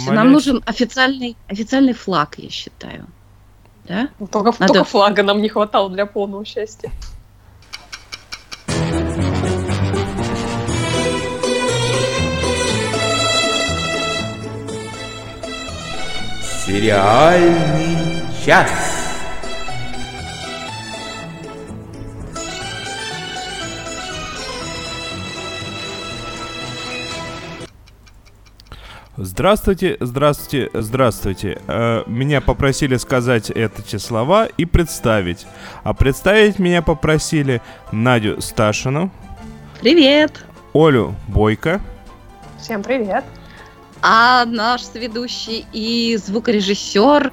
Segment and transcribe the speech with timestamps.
[0.00, 3.06] Слушайте, нам нужен официальный, официальный флаг, я считаю.
[3.84, 4.08] Да?
[4.18, 4.72] Ну, только, Надо...
[4.72, 6.90] только флага нам не хватало для полного счастья.
[16.66, 18.89] Сериальный час.
[29.22, 31.60] Здравствуйте, здравствуйте, здравствуйте.
[31.66, 35.46] Э, меня попросили сказать эти слова и представить.
[35.82, 37.60] А представить меня попросили
[37.92, 39.10] Надю Сташину.
[39.80, 40.44] Привет.
[40.72, 41.82] Олю Бойко.
[42.58, 43.24] Всем привет
[44.02, 47.32] а наш ведущий и звукорежиссер,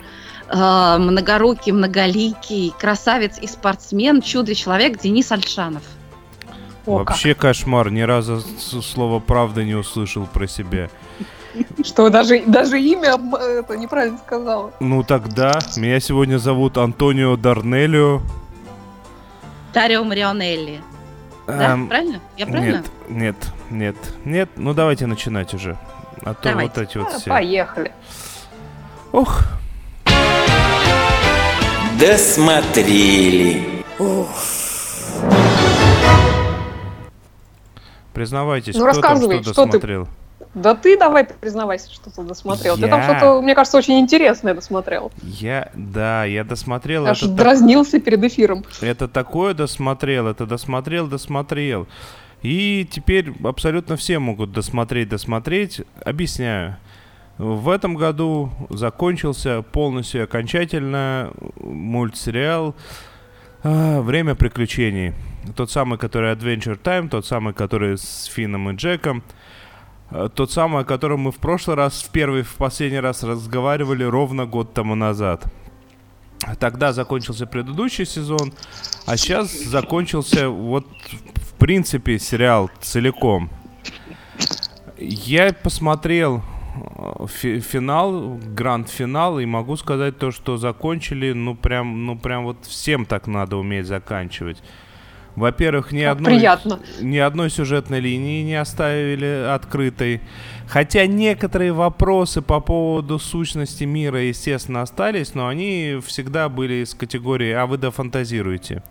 [0.50, 5.84] э, многорукий, многоликий, красавец и спортсмен, чудо-человек Денис Альшанов.
[6.86, 7.44] О, Вообще как.
[7.44, 10.90] кошмар, ни разу слова правды не услышал про себя.
[11.84, 13.18] Что, даже, даже имя
[13.60, 14.72] это неправильно сказала?
[14.80, 18.22] Ну тогда, меня сегодня зовут Антонио Дарнелио.
[19.74, 20.82] Дарио Марионелли.
[21.48, 22.20] Да, эм, правильно?
[22.36, 22.84] Я правильно?
[23.08, 23.36] Нет,
[23.70, 23.96] нет, нет,
[24.26, 24.50] нет.
[24.56, 25.78] Ну давайте начинать уже.
[26.24, 26.74] А то Давайте.
[26.76, 27.30] вот эти вот все.
[27.30, 27.92] Поехали.
[29.12, 29.44] Ох.
[32.00, 33.84] Досмотрели.
[34.00, 34.28] Ух.
[38.14, 40.06] Признавайтесь, ну, кто там что досмотрел?
[40.06, 40.12] Ты...
[40.58, 42.76] Да ты давай признавайся, что ты досмотрел.
[42.78, 42.84] Я...
[42.84, 45.12] Ты там что-то, мне кажется, очень интересное досмотрел.
[45.22, 47.06] Я, да, я досмотрел.
[47.06, 48.04] Аж это дразнился так...
[48.04, 48.66] перед эфиром.
[48.82, 51.88] Это такое досмотрел, это досмотрел, досмотрел.
[52.42, 55.82] И теперь абсолютно все могут досмотреть, досмотреть.
[56.04, 56.78] Объясняю.
[57.38, 62.76] В этом году закончился полностью окончательно мультсериал
[63.64, 65.14] а, «Время приключений».
[65.56, 69.24] Тот самый, который Adventure Time, тот самый, который с Финном и Джеком.
[70.10, 74.04] А, тот самый, о котором мы в прошлый раз, в первый, в последний раз разговаривали
[74.04, 75.46] ровно год тому назад.
[76.60, 78.54] Тогда закончился предыдущий сезон,
[79.06, 80.86] а сейчас закончился вот
[81.58, 83.50] принципе, сериал целиком.
[85.00, 86.42] Я посмотрел
[86.98, 92.66] э, фи финал, гранд-финал, и могу сказать то, что закончили, ну прям, ну прям вот
[92.66, 94.64] всем так надо уметь заканчивать.
[95.38, 96.80] Во-первых, ни одной, приятно.
[97.00, 100.20] ни одной сюжетной линии не оставили открытой.
[100.68, 107.52] Хотя некоторые вопросы по поводу сущности мира, естественно, остались, но они всегда были из категории
[107.52, 108.82] «а вы дофантазируете».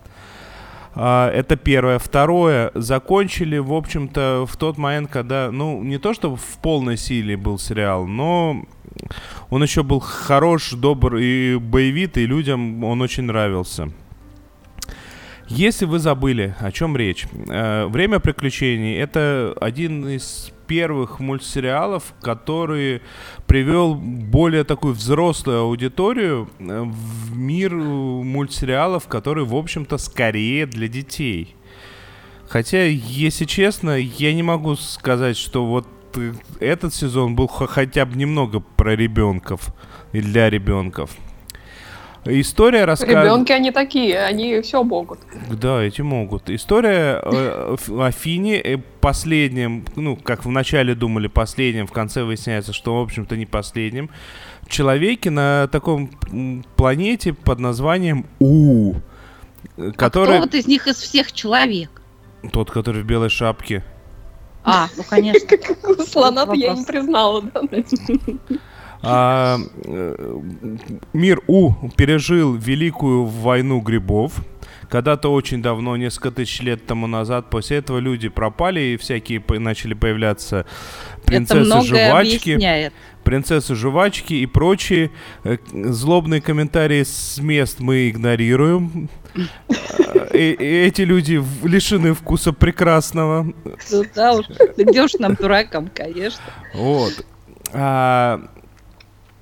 [0.94, 1.98] А, это первое.
[1.98, 7.36] Второе, закончили, в общем-то, в тот момент, когда, ну, не то чтобы в полной силе
[7.36, 8.62] был сериал, но
[9.50, 13.90] он еще был хорош, добр и боевитый, людям он очень нравился.
[15.48, 23.00] Если вы забыли, о чем речь, э, «Время приключений»— это один из первых мультсериалов, который
[23.46, 31.54] привел более такую взрослую аудиторию э, в мир мультсериалов, который, в общем-то, скорее для детей.
[32.48, 35.86] Хотя, если честно, я не могу сказать, что вот
[36.16, 39.68] э, этот сезон был хотя бы немного про ребенков
[40.12, 41.16] и для ребенков.
[42.26, 43.24] История рассказывает...
[43.24, 45.20] Ребенки они такие, они все могут.
[45.50, 46.50] Да, эти могут.
[46.50, 52.98] История э, о Фине э, последнем, ну, как вначале думали последним, в конце выясняется, что,
[52.98, 54.10] в общем-то, не последним.
[54.68, 56.10] Человеке на таком
[56.76, 58.94] планете под названием У.
[59.96, 60.36] Который...
[60.36, 61.90] А кто вот из них из всех человек?
[62.52, 63.84] Тот, который в белой шапке.
[64.64, 65.48] А, ну конечно.
[66.06, 67.44] Слона я не признала.
[69.08, 70.40] А, э,
[71.12, 74.34] мир У пережил великую войну грибов.
[74.88, 79.94] Когда-то очень давно, несколько тысяч лет тому назад, после этого люди пропали и всякие начали
[79.94, 80.64] появляться
[81.24, 82.92] принцессы-жвачки,
[83.24, 85.10] принцессы-жвачки и прочие
[85.44, 89.08] э, злобные комментарии с мест мы игнорируем.
[90.32, 93.52] И, и эти люди лишены вкуса прекрасного.
[93.90, 94.46] Ну да уж,
[94.76, 96.42] идешь нам дураком, конечно.
[96.74, 97.26] Вот.
[97.72, 98.40] А,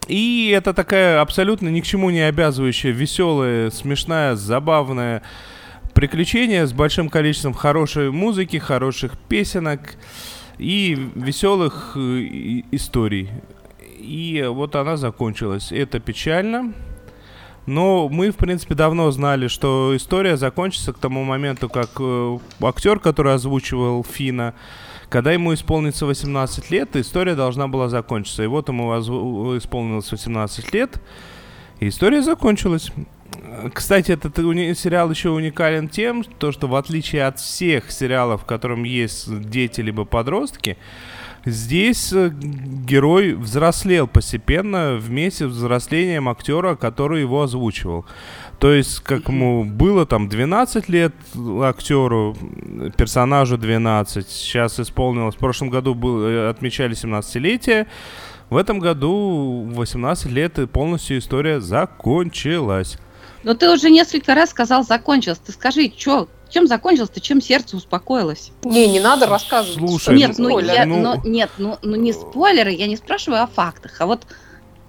[0.08, 5.22] и это такая абсолютно ни к чему не обязывающая, веселая, смешная, забавная
[5.94, 9.94] приключение с большим количеством хорошей музыки, хороших песенок
[10.58, 13.30] и веселых э, историй.
[13.98, 15.72] И вот она закончилась.
[15.72, 16.74] Это печально.
[17.66, 22.98] Но мы, в принципе, давно знали, что история закончится к тому моменту, как э, актер,
[22.98, 24.54] который озвучивал Фина,
[25.08, 28.42] когда ему исполнится 18 лет, история должна была закончиться.
[28.42, 28.96] И вот ему
[29.56, 31.00] исполнилось 18 лет,
[31.80, 32.90] и история закончилась.
[33.72, 38.84] Кстати, этот сериал еще уникален тем, то, что в отличие от всех сериалов, в котором
[38.84, 40.76] есть дети либо подростки,
[41.46, 48.06] Здесь э, герой взрослел постепенно вместе с взрослением актера, который его озвучивал.
[48.58, 51.12] То есть, как ему было там 12 лет
[51.62, 52.36] актеру,
[52.96, 57.86] персонажу 12, сейчас исполнилось, в прошлом году был, э, отмечали 17-летие,
[58.50, 62.98] в этом году 18 лет и полностью история закончилась.
[63.42, 65.38] Но ты уже несколько раз сказал закончилось.
[65.44, 68.52] Ты скажи, что, чем закончилось, ты чем сердце успокоилось?
[68.64, 69.78] Не, не надо рассказывать.
[69.78, 73.46] Слушай, нет, ну, я, ну- но- нет, ну, ну не спойлеры, я не спрашиваю о
[73.46, 74.26] фактах, а вот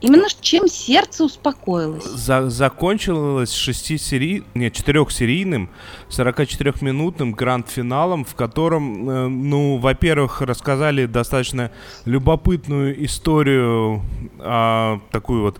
[0.01, 2.03] именно чем сердце успокоилось.
[2.03, 4.43] За- закончилась шестисерий...
[4.53, 5.69] нет, четырехсерийным,
[6.09, 11.71] 44-минутным гранд-финалом, в котором, э, ну, во-первых, рассказали достаточно
[12.05, 14.01] любопытную историю,
[14.39, 15.59] а, такую вот,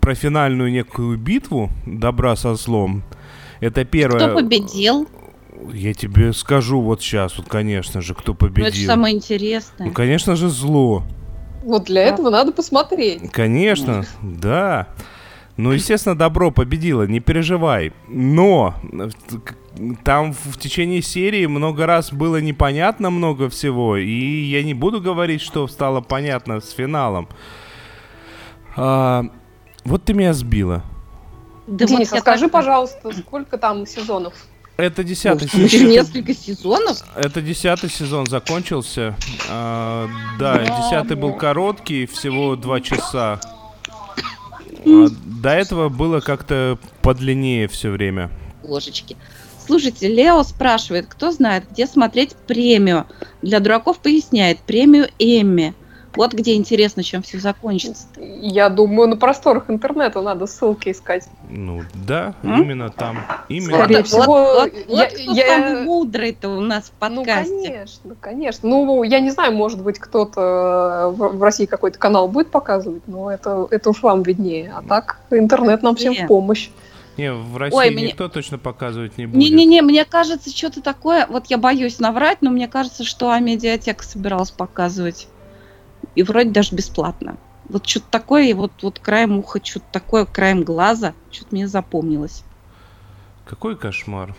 [0.00, 3.02] про финальную некую битву добра со злом.
[3.60, 4.26] Это первое.
[4.28, 5.08] Кто победил?
[5.72, 8.86] Я тебе скажу вот сейчас, вот, конечно же, кто Ну, это ж победил.
[8.86, 9.88] самое интересное.
[9.88, 11.02] Ну, конечно же, зло.
[11.62, 13.30] Вот для этого надо посмотреть.
[13.32, 14.88] Конечно, да.
[15.56, 17.92] Ну, естественно, добро победило, не переживай.
[18.08, 18.74] Но
[20.04, 24.10] там в течение серии много раз было непонятно много всего, и
[24.44, 27.28] я не буду говорить, что стало понятно с финалом.
[28.76, 29.24] А,
[29.84, 30.82] вот ты меня сбила.
[31.66, 34.34] Да вот Денис, я а скажи, так- пожалуйста, сколько там сезонов?
[34.80, 35.88] Это десятый сезон.
[35.90, 37.02] несколько сезонов?
[37.14, 39.14] Это десятый сезон закончился.
[39.48, 43.40] А, да, десятый был короткий, всего два часа.
[44.86, 48.30] А до этого было как-то подлиннее все время.
[48.62, 49.16] Божечки.
[49.66, 53.06] Слушайте, Лео спрашивает, кто знает, где смотреть премию.
[53.42, 55.74] Для дураков поясняет, премию Эмми.
[56.16, 58.06] Вот где интересно, чем все закончится.
[58.18, 61.28] Я думаю, на просторах интернета надо ссылки искать.
[61.48, 62.62] Ну да, М?
[62.62, 63.18] именно там.
[63.48, 63.76] Именно.
[63.78, 67.68] Скорее вот, всего, вот, я- вот кто я- самый мудрый-то у нас в Ну, подкасте.
[67.68, 68.68] конечно, конечно.
[68.68, 73.30] Ну, я не знаю, может быть, кто-то в в России какой-то канал будет показывать, но
[73.30, 74.72] это, это уж вам виднее.
[74.76, 76.70] А так, интернет нам всем в помощь.
[77.16, 79.38] Не, в России Ой, мне- никто точно показывать не будет.
[79.38, 84.50] Не-не-не, мне кажется, что-то такое, вот я боюсь наврать, но мне кажется, что Амедиатека собиралась
[84.50, 85.28] показывать.
[86.14, 87.36] И вроде даже бесплатно.
[87.68, 92.42] Вот что-то такое, и вот, вот краем уха, что-то такое, краем глаза, что-то мне запомнилось.
[93.46, 94.34] Какой кошмар.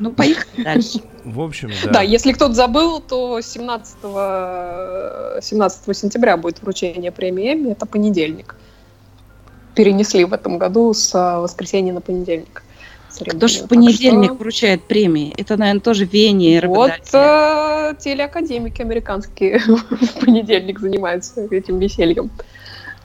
[0.00, 1.00] Ну, поехали дальше.
[1.24, 2.02] В общем, Да, да.
[2.02, 3.96] если кто-то забыл, то 17,
[5.44, 7.72] 17 сентября будет вручение премии Эмми.
[7.72, 8.54] Это понедельник.
[9.74, 12.62] Перенесли в этом году с а, воскресенья на понедельник.
[13.24, 13.64] Кто ж церемонию.
[13.64, 15.34] в понедельник что вручает премии?
[15.36, 22.30] Это, наверное, тоже веяние Вот э, телеакадемики американские в понедельник занимаются этим весельем.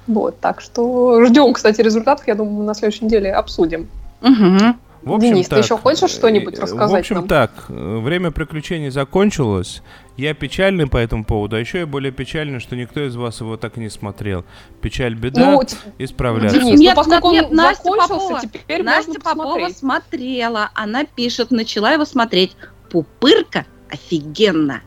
[0.08, 2.28] Вот, так что ждем, кстати, результатов.
[2.28, 3.88] Я думаю, мы на следующей неделе обсудим.
[4.22, 4.78] Мгм.
[5.04, 7.28] В общем, Денис, ты так, еще хочешь что-нибудь э, рассказать В общем, нам?
[7.28, 9.82] так, время приключений закончилось.
[10.16, 13.58] Я печальный по этому поводу, а еще я более печальный, что никто из вас его
[13.58, 14.46] так и не смотрел.
[14.82, 15.62] Печаль, беда, Ну,
[16.00, 16.58] исправляться.
[16.58, 18.42] Денис, Нет, ну, поскольку нет, он Настя закончился, Попова.
[18.42, 20.70] теперь Настя Попова смотрела.
[20.74, 22.56] Она пишет, начала его смотреть.
[22.90, 24.82] Пупырка офигенно.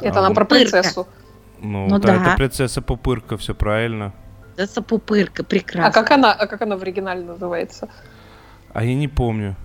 [0.00, 1.08] Это А, она про принцессу.
[1.60, 2.22] Ну, Ну да, да.
[2.26, 4.12] это принцесса Пупырка, все правильно.
[4.56, 5.88] Это пупырка, прекрасно.
[5.88, 7.88] А как она, а как она в оригинале называется?
[8.72, 9.56] А я не помню.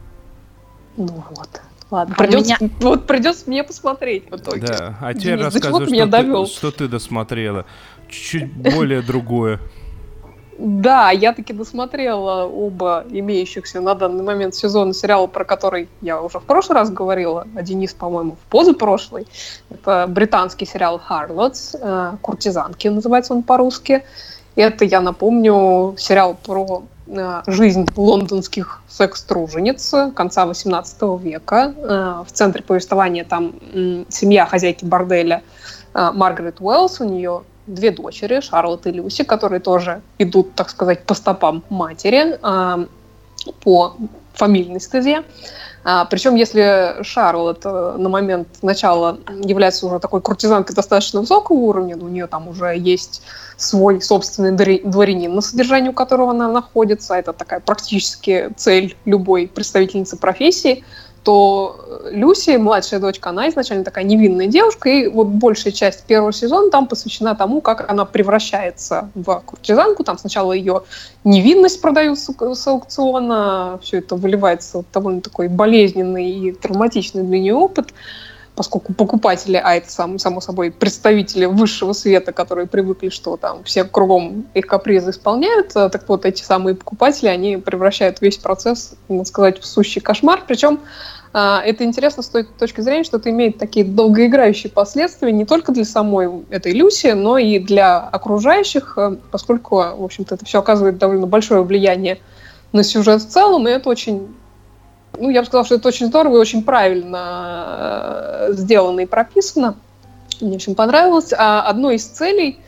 [0.97, 1.61] Ну вот.
[1.89, 4.67] Ладно, А придется, вот придется мне посмотреть в итоге.
[4.67, 6.45] Да, а теперь Денис, до чего рассказывай, ты меня что, ты, довел?
[6.47, 7.65] что ты досмотрела.
[8.09, 9.59] Чуть-чуть более другое.
[10.57, 16.39] Да, я таки досмотрела оба имеющихся на данный момент сезона сериала, про который я уже
[16.39, 19.27] в прошлый раз говорила, а Денис, по-моему, в позапрошлый.
[19.69, 24.03] Это британский сериал «Harlots», э, «Куртизанки» называется он по-русски.
[24.55, 26.83] Это, я напомню, сериал про
[27.47, 31.73] жизнь лондонских секс-тружениц конца 18 века.
[31.77, 33.53] Э, В центре повествования там
[34.09, 35.41] семья хозяйки борделя
[35.93, 41.03] э, Маргарет Уэллс, у нее две дочери, Шарлотт и Люси, которые тоже идут, так сказать,
[41.03, 42.85] по стопам матери э,
[43.61, 43.95] по
[44.33, 45.23] фамильной стезе.
[45.89, 51.95] А, причем, если Шарлотт э, на момент начала является уже такой куртизанкой достаточно высокого уровня,
[51.95, 53.21] у нее там уже есть
[53.55, 59.47] свой собственный дворя- дворянин, на содержании у которого она находится, это такая практически цель любой
[59.47, 60.83] представительницы профессии,
[61.27, 66.31] то э, Люси, младшая дочка, она изначально такая невинная девушка, и вот большая часть первого
[66.31, 70.05] сезона там посвящена тому, как она превращается в куртизанку.
[70.05, 70.83] Там сначала ее
[71.25, 72.29] невинность продают с,
[72.67, 77.93] аукциона, все это выливается в довольно такой болезненный и травматичный для нее опыт.
[78.55, 83.83] поскольку покупатели, а это сам, само собой представители высшего света, которые привыкли, что там все
[83.83, 89.25] кругом их капризы исполняют, э, так вот эти самые покупатели, они превращают весь процесс, можно
[89.25, 90.43] сказать, в сущий кошмар.
[90.47, 90.79] Причем
[91.39, 95.85] это интересно с той точки зрения, что это имеет такие долгоиграющие последствия не только для
[95.85, 101.27] самой этой Люси, но и для окружающих, э, поскольку, в общем-то, это все оказывает довольно
[101.27, 102.19] большое влияние
[102.71, 104.27] на сюжет в целом, и это очень
[105.19, 109.75] ну, я бы сказала, что это очень здорово и очень правильно э, сделано и прописано.
[110.41, 111.33] Мне очень понравилось.
[111.35, 112.59] А одной из целей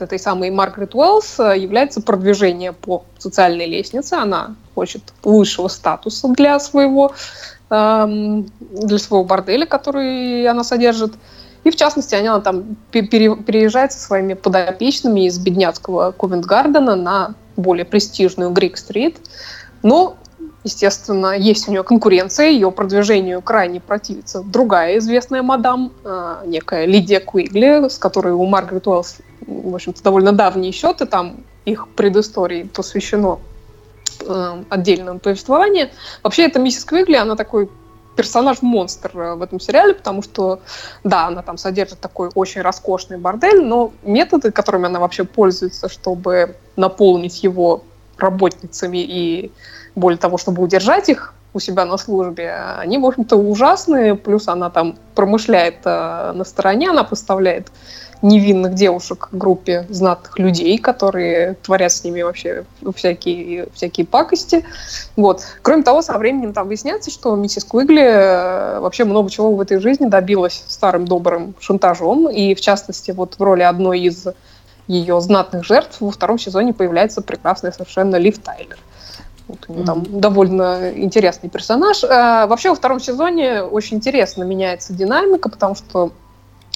[0.00, 4.14] этой самой Маргарет Уэллс э, является продвижение по социальной лестнице.
[4.14, 7.12] Она хочет высшего статуса для своего,
[7.68, 11.12] эм, для своего борделя, который она содержит.
[11.64, 18.50] И в частности, она там переезжает со своими подопечными из бедняцкого Ковент-Гардена на более престижную
[18.52, 19.18] Грик-стрит.
[19.82, 20.16] Но
[20.62, 27.20] Естественно, есть у нее конкуренция, ее продвижению крайне противится другая известная мадам, э, некая Лидия
[27.20, 33.38] Куигли, с которой у Маргарет Уэллс, в общем-то, довольно давние счеты, там их предыстории посвящено
[34.20, 35.90] э, отдельному повествованию.
[36.22, 37.68] Вообще, эта миссис Куигли, она такой
[38.16, 40.60] персонаж-монстр э, в этом сериале, потому что,
[41.04, 46.56] да, она там содержит такой очень роскошный бордель, но методы, которыми она вообще пользуется, чтобы
[46.76, 47.82] наполнить его
[48.18, 49.52] работницами и
[49.94, 54.14] более того, чтобы удержать их у себя на службе, они, в общем-то, ужасные.
[54.14, 57.68] Плюс она там промышляет э, на стороне, она поставляет
[58.22, 64.64] невинных девушек группе знатных людей, которые творят с ними вообще всякие, всякие пакости.
[65.16, 65.42] Вот.
[65.62, 69.80] Кроме того, со временем там выясняется, что миссис Куигли э, вообще много чего в этой
[69.80, 72.28] жизни добилась старым добрым шантажом.
[72.28, 74.26] И, в частности, вот в роли одной из
[74.86, 78.78] ее знатных жертв во втором сезоне появляется прекрасная совершенно Лив Тайлер.
[79.48, 80.20] Вот у него там mm-hmm.
[80.20, 82.04] довольно интересный персонаж.
[82.04, 86.12] А, вообще во втором сезоне очень интересно меняется динамика, потому что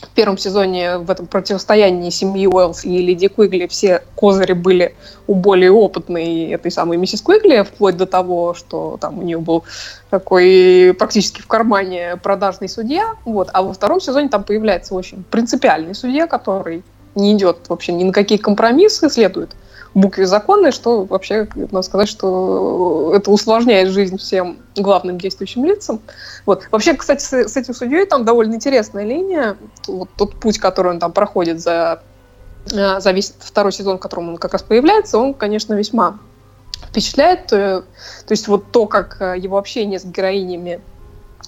[0.02, 4.94] в первом сезоне в этом противостоянии семьи Уэллс и Леди Куигли все козыри были
[5.26, 9.64] у более опытной этой самой миссис Куигли, вплоть до того, что там у нее был
[10.10, 13.14] такой практически в кармане продажный судья.
[13.24, 13.50] Вот.
[13.52, 16.82] А во втором сезоне там появляется очень принципиальный судья, который
[17.14, 19.50] не идет вообще ни на какие компромиссы, следует
[19.94, 26.00] букве закона, что вообще, надо сказать, что это усложняет жизнь всем главным действующим лицам.
[26.46, 26.64] Вот.
[26.70, 29.56] Вообще, кстати, с, с этим судьей там довольно интересная линия.
[29.86, 32.02] Вот тот путь, который он там проходит за,
[32.72, 36.18] э, за весь второй сезон, в котором он как раз появляется, он, конечно, весьма
[36.88, 37.52] впечатляет.
[37.52, 37.82] Э,
[38.26, 40.80] то есть вот то, как э, его общение с героинями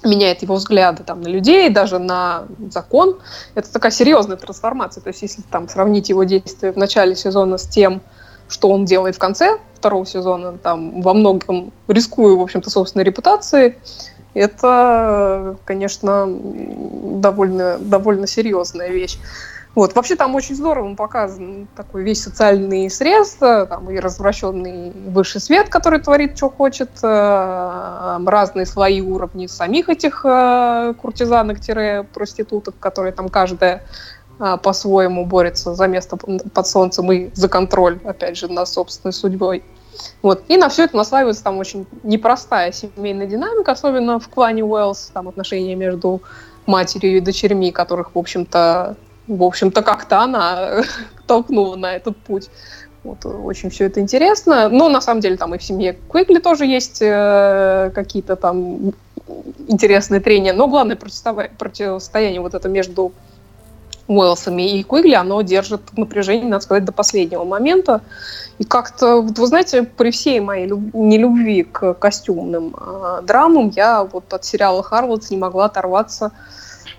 [0.04, 3.18] меняет его взгляды там, на людей, даже на закон.
[3.54, 5.00] Это такая серьезная трансформация.
[5.00, 8.02] То есть если там сравнить его действия в начале сезона с тем,
[8.48, 13.76] что он делает в конце второго сезона, там во многом рискуя, в общем-то, собственной репутацией,
[14.34, 19.18] это, конечно, довольно, довольно серьезная вещь.
[19.76, 19.94] Вот.
[19.94, 26.00] Вообще там очень здорово показан такой весь социальный срез, там и развращенный высший свет, который
[26.00, 33.82] творит, что хочет, э, разные слои уровней самих этих э, куртизанок-проституток, которые там каждая
[34.38, 39.62] по-своему борется за место под солнцем и за контроль, опять же, над собственной судьбой.
[40.22, 40.42] Вот.
[40.48, 45.28] И на все это наслаивается там очень непростая семейная динамика, особенно в клане Уэллс, там
[45.28, 46.22] отношения между
[46.66, 50.82] матерью и дочерьми, которых, в общем-то, в общем-то, как-то она
[51.26, 52.50] толкнула на этот путь.
[53.04, 54.68] Вот, очень все это интересно.
[54.68, 58.92] Но на самом деле там и в семье Квикли тоже есть э, какие-то там
[59.68, 60.52] интересные трения.
[60.52, 63.12] Но главное противостояние вот это между
[64.08, 68.00] Уэлсами и Куигли, оно держит напряжение, надо сказать, до последнего момента.
[68.58, 70.94] И как-то, вот вы знаете, при всей моей люб...
[70.94, 76.32] нелюбви к костюмным э, драмам, я вот от сериала «Харлотс» не могла оторваться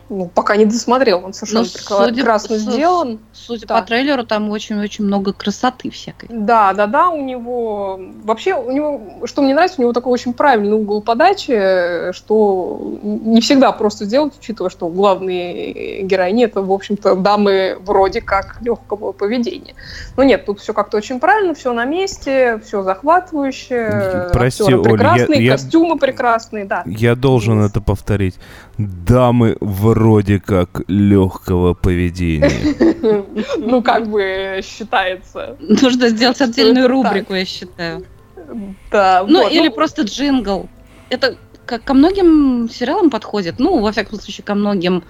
[0.09, 1.65] ну, пока не досмотрел, он совершенно
[2.07, 3.19] ну, прекрасно судя, сделан.
[3.33, 3.79] Судя да.
[3.79, 6.29] по трейлеру, там очень-очень много красоты всякой.
[6.29, 7.99] Да, да, да, у него...
[8.23, 13.41] Вообще, у него, что мне нравится, у него такой очень правильный угол подачи, что не
[13.41, 19.75] всегда просто сделать, учитывая, что главные героини это, в общем-то, дамы вроде как легкого поведения.
[20.15, 25.51] Но нет, тут все как-то очень правильно, все на месте, все захватывающе, Прости, прекрасные, я,
[25.53, 26.83] костюмы прекрасные, да.
[26.85, 28.35] Я должен это повторить.
[28.77, 33.25] Дамы вроде как легкого поведения.
[33.57, 35.55] Ну, как бы считается.
[35.59, 38.05] Нужно сделать отдельную рубрику, я считаю.
[38.91, 39.25] Да.
[39.27, 40.67] Ну, или ну, просто джингл.
[41.09, 43.59] Это ко многим сериалам подходит.
[43.59, 45.03] Ну, во всяком случае, ко многим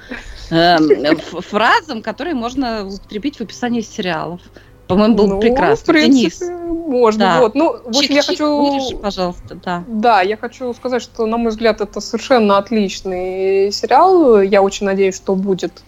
[0.49, 4.41] эм, фразам, которые можно употребить в описании сериалов.
[4.87, 5.83] По-моему, был Ну, прекрасный.
[5.83, 6.87] в принципе, Денис.
[6.87, 7.19] можно.
[7.19, 7.39] Да.
[7.41, 7.55] Вот.
[7.55, 8.71] Ну, в общем, я Чик-чик, хочу...
[8.71, 9.83] вырежи, пожалуйста, да.
[9.87, 14.41] Да, я хочу сказать, что, на мой взгляд, это совершенно отличный сериал.
[14.41, 15.83] Я очень надеюсь, что будет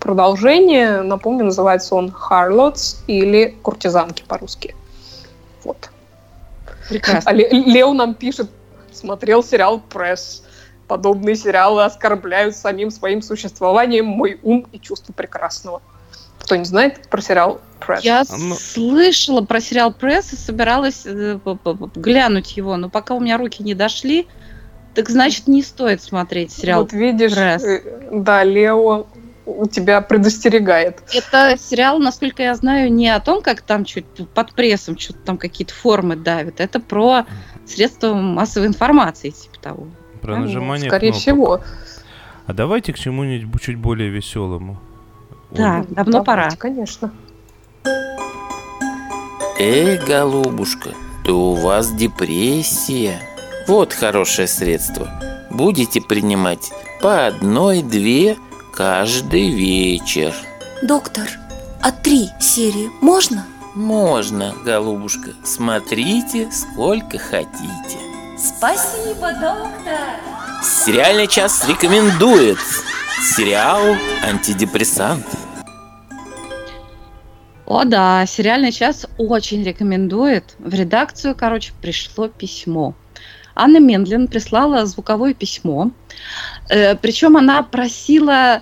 [0.00, 1.02] продолжение.
[1.02, 4.74] Напомню, называется он «Harlots» или «Куртизанки» по-русски.
[5.64, 5.90] Вот.
[6.88, 7.30] Прекрасно.
[7.30, 8.50] А Ле- Лео нам пишет,
[8.92, 10.42] смотрел сериал «Пресс».
[10.88, 15.80] Подобные сериалы оскорбляют самим своим существованием мой ум и чувство прекрасного.
[16.52, 18.04] Кто не знает про сериал «Пресс».
[18.04, 21.38] Я Ну- слышала про сериал «Пресс» и собиралась э,
[21.94, 24.26] глянуть его, но пока у меня руки не дошли,
[24.94, 26.82] так значит не стоит смотреть сериал.
[26.82, 27.64] Вот видишь, «Пресс».
[27.64, 29.06] э, да, Лео
[29.46, 31.02] у тебя предостерегает.
[31.14, 34.04] Это сериал, насколько я знаю, не о том, как там чуть
[34.34, 36.60] под прессом что-то там какие-то формы давят.
[36.60, 37.24] Это про
[37.66, 39.86] средства массовой информации, типа того.
[40.20, 41.22] Про Ну, нажимание Скорее кнопок.
[41.22, 41.60] всего.
[42.46, 44.78] А давайте к чему-нибудь чуть более веселому.
[45.54, 45.94] Да, Ольга.
[45.94, 46.42] давно пора.
[46.42, 47.12] Давайте, Конечно.
[49.58, 50.90] Эй, голубушка,
[51.24, 53.20] да у вас депрессия.
[53.68, 55.08] Вот хорошее средство.
[55.50, 58.36] Будете принимать по одной-две
[58.74, 60.34] каждый вечер.
[60.82, 61.28] Доктор,
[61.80, 63.46] а три серии можно?
[63.74, 65.30] Можно, голубушка.
[65.44, 67.98] Смотрите, сколько хотите.
[68.36, 70.00] Спасибо, доктор.
[70.62, 72.58] Сериальный час рекомендует.
[73.36, 73.80] Сериал
[74.24, 75.24] «Антидепрессант».
[77.72, 80.56] О да, сериальный час очень рекомендует.
[80.58, 82.94] В редакцию, короче, пришло письмо.
[83.54, 85.90] Анна Мендлин прислала звуковое письмо.
[86.68, 88.60] Э, причем она просила...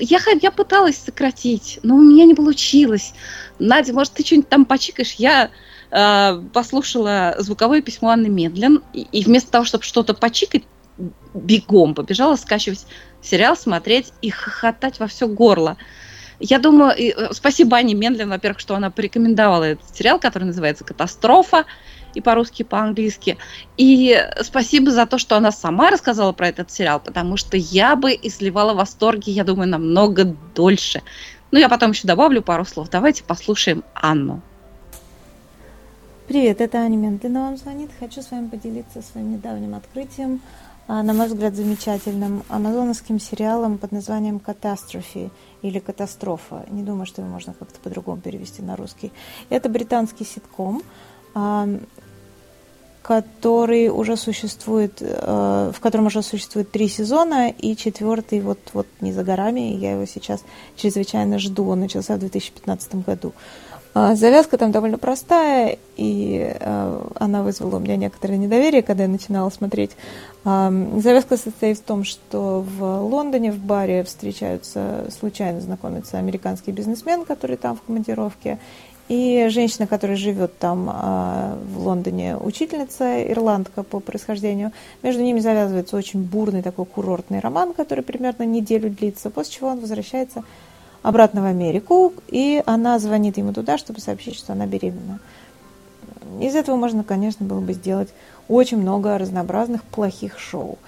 [0.00, 3.14] Я, я пыталась сократить, но у меня не получилось.
[3.58, 5.14] Надя, может, ты что-нибудь там почикаешь?
[5.14, 5.48] Я
[5.90, 10.64] э, послушала звуковое письмо Анны Медлин, и, и вместо того, чтобы что-то почикать,
[11.32, 12.84] бегом побежала скачивать
[13.22, 15.78] сериал, смотреть и хохотать во все горло.
[16.44, 20.82] Я думаю, и, э, спасибо Ане Мендлин, во-первых, что она порекомендовала этот сериал, который называется
[20.84, 21.64] «Катастрофа»,
[22.14, 23.38] и по-русски, и по-английски.
[23.78, 28.12] И спасибо за то, что она сама рассказала про этот сериал, потому что я бы
[28.12, 31.00] изливала восторги, я думаю, намного дольше.
[31.52, 32.90] Ну, я потом еще добавлю пару слов.
[32.90, 34.42] Давайте послушаем Анну.
[36.28, 37.90] Привет, это Аня Ментлина вам звонит.
[37.98, 40.40] Хочу с вами поделиться своим недавним открытием,
[40.88, 45.30] а, на мой взгляд, замечательным амазоновским сериалом под названием «Катастрофи»
[45.62, 46.64] или «Катастрофа».
[46.68, 49.12] Не думаю, что его можно как-то по-другому перевести на русский.
[49.48, 50.82] Это британский ситком,
[51.34, 51.68] а,
[53.02, 59.12] который уже существует, э, в котором уже существует три сезона, и четвертый вот, вот не
[59.12, 60.44] за горами, я его сейчас
[60.76, 61.68] чрезвычайно жду.
[61.68, 63.32] Он начался в 2015 году.
[63.94, 69.08] А, Завязка там довольно простая, и э, она вызвала у меня некоторое недоверие, когда я
[69.08, 69.90] начинала смотреть.
[70.44, 77.24] А, Завязка состоит в том, что в Лондоне в баре встречаются, случайно знакомится американский бизнесмен,
[77.26, 78.58] который там в командировке,
[79.08, 84.72] и женщина, которая живет там а, в Лондоне, учительница, ирландка по происхождению.
[85.02, 89.80] Между ними завязывается очень бурный такой курортный роман, который примерно неделю длится, после чего он
[89.80, 90.44] возвращается
[91.02, 95.18] обратно в Америку, и она звонит ему туда, чтобы сообщить, что она беременна.
[96.40, 98.08] Из этого можно, конечно, было бы сделать
[98.48, 100.78] очень много разнообразных плохих шоу.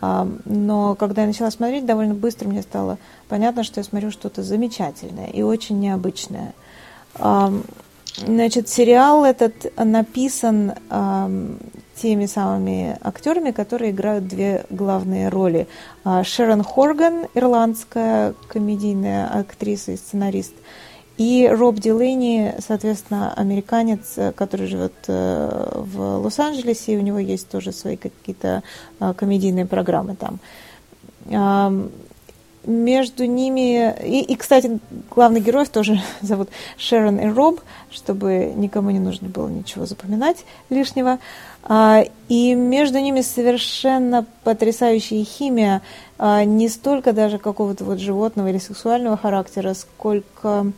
[0.00, 4.42] А, Но когда я начала смотреть, довольно быстро мне стало понятно, что я смотрю что-то
[4.42, 6.52] замечательное и очень необычное.
[7.18, 7.64] Ам,
[8.16, 10.74] Значит, сериал этот написан
[11.96, 15.66] теми самыми актерами, которые играют две главные роли.
[16.04, 20.54] А, Шерон Хорган, ирландская комедийная актриса и сценарист,
[21.16, 27.48] и Роб Дилейни, соответственно, американец, э, который живет э, в Лос-Анджелесе, и у него есть
[27.48, 28.64] тоже свои какие-то
[28.98, 30.40] а, комедийные программы там.
[32.66, 33.94] Между ними...
[34.02, 34.78] И, и, кстати,
[35.10, 41.18] главных героев тоже зовут Шерон и Роб, чтобы никому не нужно было ничего запоминать лишнего.
[41.62, 45.82] А, И между ними совершенно потрясающая химия,
[46.18, 50.72] а, не столько даже какого-то вот животного или сексуального характера, сколько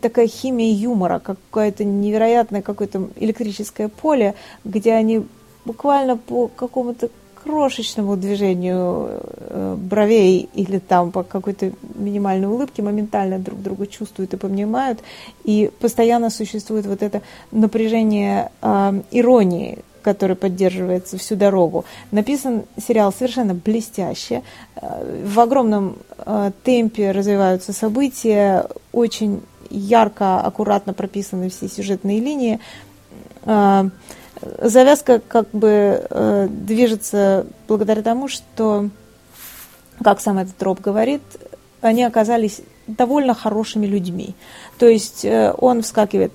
[0.00, 5.26] такая химия юмора, какое-то невероятное какое-то электрическое поле, где они
[5.64, 7.10] буквально по какому-то
[7.44, 14.38] крошечному движению э, бровей или там по какой-то минимальной улыбке моментально друг друга чувствуют и
[14.38, 15.00] понимают,
[15.44, 17.20] и постоянно существует вот это
[17.52, 21.84] напряжение э, иронии, которое поддерживается всю дорогу.
[22.10, 24.42] Написан сериал совершенно блестяще,
[24.76, 32.58] э, в огромном э, темпе развиваются события, очень ярко, аккуратно прописаны все сюжетные линии.
[34.60, 38.88] Завязка как бы э, движется благодаря тому, что,
[40.02, 41.22] как сам этот троп говорит,
[41.80, 44.34] они оказались довольно хорошими людьми.
[44.78, 46.32] То есть э, он вскакивает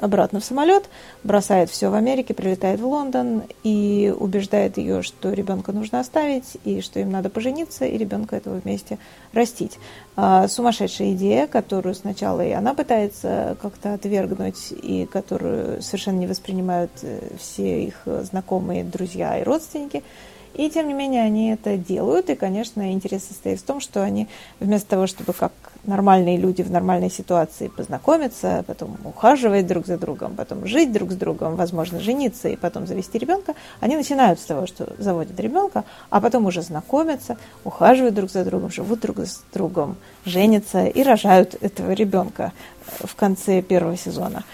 [0.00, 0.88] обратно в самолет,
[1.24, 6.80] бросает все в Америке, прилетает в Лондон и убеждает ее, что ребенка нужно оставить, и
[6.80, 8.98] что им надо пожениться, и ребенка этого вместе
[9.32, 9.78] растить.
[10.16, 16.90] А, сумасшедшая идея, которую сначала и она пытается как-то отвергнуть, и которую совершенно не воспринимают
[17.02, 20.02] э, все их знакомые, друзья и родственники–
[20.56, 22.30] и тем не менее они это делают.
[22.30, 24.26] И, конечно, интерес состоит в том, что они
[24.58, 25.52] вместо того, чтобы как
[25.86, 31.14] нормальные люди в нормальной ситуации познакомиться, потом ухаживать друг за другом, потом жить друг с
[31.14, 36.20] другом, возможно, жениться и потом завести ребенка, они начинают с того, что заводят ребенка, а
[36.20, 41.92] потом уже знакомятся, ухаживают друг за другом, живут друг с другом, женятся и рожают этого
[41.92, 42.52] ребенка
[42.86, 44.44] в конце первого сезона.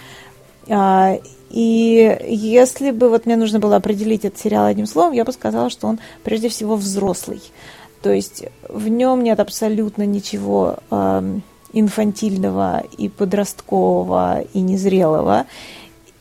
[0.69, 1.19] А,
[1.51, 5.69] и если бы вот мне нужно было определить этот сериал одним словом, я бы сказала,
[5.69, 7.43] что он прежде всего взрослый.
[8.03, 11.39] То есть в нем нет абсолютно ничего э,
[11.73, 15.47] инфантильного и подросткового и незрелого.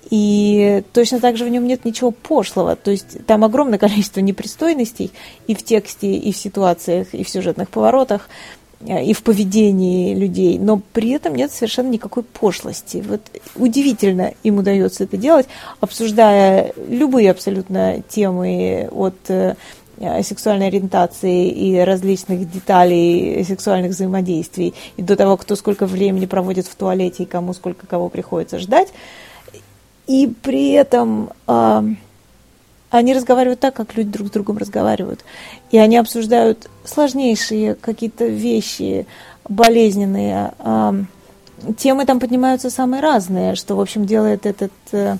[0.10, 2.76] И точно так же в нем нет ничего пошлого.
[2.76, 5.12] То есть там огромное количество непристойностей
[5.48, 8.30] и в тексте, и в ситуациях, и в сюжетных поворотах.
[8.88, 13.04] Э, и в поведении людей, но при этом нет совершенно никакой пошлости.
[13.08, 13.22] Вот
[13.56, 15.48] удивительно им удается это делать,
[15.80, 19.56] обсуждая любые абсолютно темы от э,
[20.24, 26.76] сексуальной ориентации и различных деталей сексуальных взаимодействий, и до того, кто сколько времени проводит в
[26.76, 28.90] туалете и кому сколько кого приходится ждать.
[30.08, 31.84] И при этом э,
[32.92, 35.24] они разговаривают так, как люди друг с другом разговаривают.
[35.72, 39.08] И они обсуждают сложнейшие какие-то вещи,
[39.48, 40.54] болезненные.
[41.78, 45.18] Темы там поднимаются самые разные, что, в общем, делает этот э,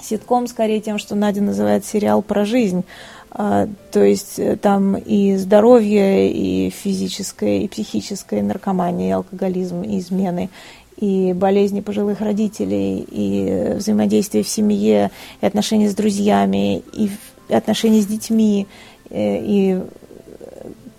[0.00, 2.84] ситком скорее тем, что Надя называет сериал про жизнь.
[3.32, 9.82] А, то есть э, там и здоровье, и физическое, и психическое, и наркомания, и алкоголизм,
[9.82, 10.50] и измены,
[10.96, 17.10] и болезни пожилых родителей, и взаимодействие в семье, и отношения с друзьями, и
[17.48, 18.66] отношения с детьми,
[19.10, 19.80] э, и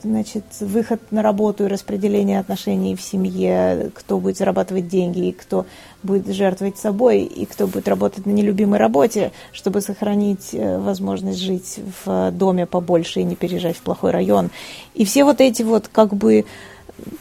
[0.04, 5.66] значит, выход на работу и распределение отношений в семье, кто будет зарабатывать деньги, и кто
[6.04, 11.80] будет жертвовать собой, и кто будет работать на нелюбимой работе, чтобы сохранить э, возможность жить
[12.06, 14.50] в доме побольше и не переезжать в плохой район.
[14.94, 16.46] И все вот эти вот как бы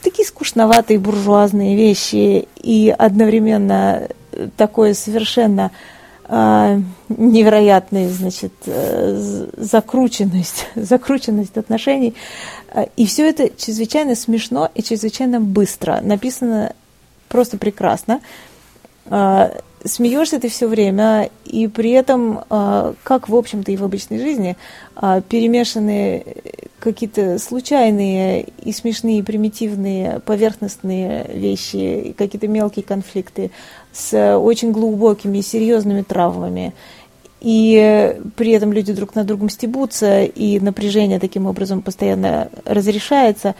[0.01, 4.07] такие скучноватые буржуазные вещи и одновременно
[4.57, 5.71] такое совершенно
[6.27, 12.15] э, невероятная, значит, э, закрученность, закрученность отношений.
[12.95, 15.99] И все это чрезвычайно смешно и чрезвычайно быстро.
[16.01, 16.73] Написано
[17.27, 18.21] просто прекрасно.
[19.05, 19.49] Э,
[19.83, 24.57] смеешься ты все время, и при этом, э, как в общем-то и в обычной жизни,
[25.01, 26.23] э, перемешаны
[26.79, 33.51] какие-то случайные и смешные, примитивные, поверхностные вещи, какие-то мелкие конфликты
[33.91, 36.73] с очень глубокими и серьезными травмами.
[37.41, 43.55] И при этом люди друг на другом стебутся, и напряжение таким образом постоянно разрешается,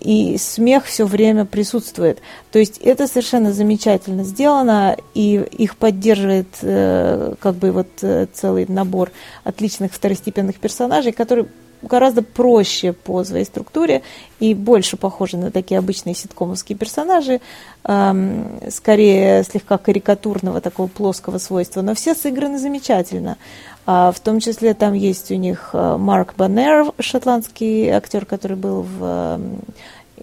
[0.00, 2.20] и смех все время присутствует.
[2.50, 8.66] То есть это совершенно замечательно сделано, и их поддерживает э, как бы вот э, целый
[8.68, 9.12] набор
[9.44, 11.46] отличных второстепенных персонажей, которые
[11.82, 14.02] гораздо проще по своей структуре
[14.40, 17.40] и больше похожи на такие обычные ситкомовские персонажи,
[17.84, 23.36] эм, скорее слегка карикатурного такого плоского свойства, но все сыграны замечательно.
[23.84, 28.82] А, в том числе там есть у них э, Марк Баннер, шотландский актер, который был
[28.82, 29.58] в эм,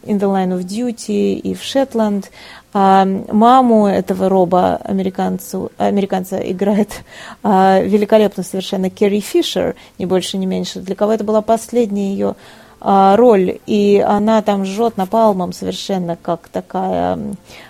[0.04, 2.32] In the Line of Duty и в Шетланд.
[2.72, 7.04] А маму этого роба американцу, американца играет
[7.42, 10.80] а, великолепно совершенно Керри Фишер, не больше, не меньше.
[10.80, 12.36] Для кого это была последняя ее
[12.80, 17.18] а, роль, и она там жжет напалмом совершенно как такая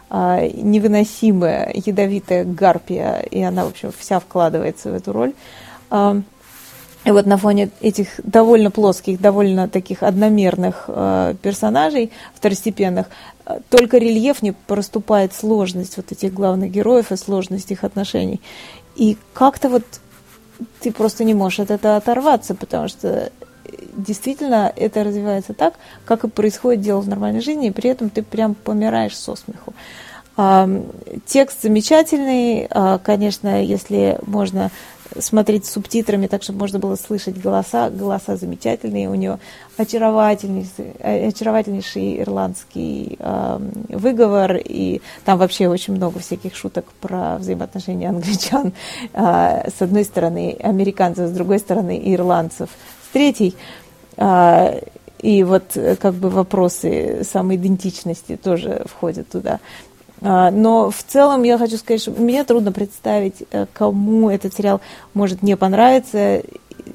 [0.09, 5.33] а, невыносимая ядовитая гарпия, и она, в общем, вся вкладывается в эту роль.
[5.89, 6.21] А,
[7.05, 13.07] и вот на фоне этих довольно плоских, довольно таких одномерных э, персонажей второстепенных,
[13.45, 18.41] э, только рельефнее проступает сложность вот этих главных героев и сложность их отношений.
[18.95, 19.83] И как-то вот
[20.81, 23.31] ты просто не можешь от этого оторваться, потому что
[23.95, 28.23] действительно это развивается так, как и происходит дело в нормальной жизни, и при этом ты
[28.23, 29.73] прям помираешь со смеху.
[31.25, 34.71] Текст замечательный, а, конечно, если можно
[35.17, 37.89] смотреть с субтитрами, так чтобы можно было слышать голоса.
[37.89, 39.39] Голоса замечательные, у него
[39.77, 40.91] очаровательнейший,
[41.27, 48.73] очаровательнейший ирландский э, выговор, и там вообще очень много всяких шуток про взаимоотношения англичан
[49.13, 52.69] э, с одной стороны, американцев с другой стороны, ирландцев
[53.09, 53.55] с третьей.
[54.17, 54.81] Э,
[55.21, 59.59] и вот как бы вопросы самоидентичности тоже входят туда.
[60.21, 64.81] А, но в целом я хочу сказать, что мне трудно представить, э, кому этот сериал
[65.13, 66.41] может не понравиться,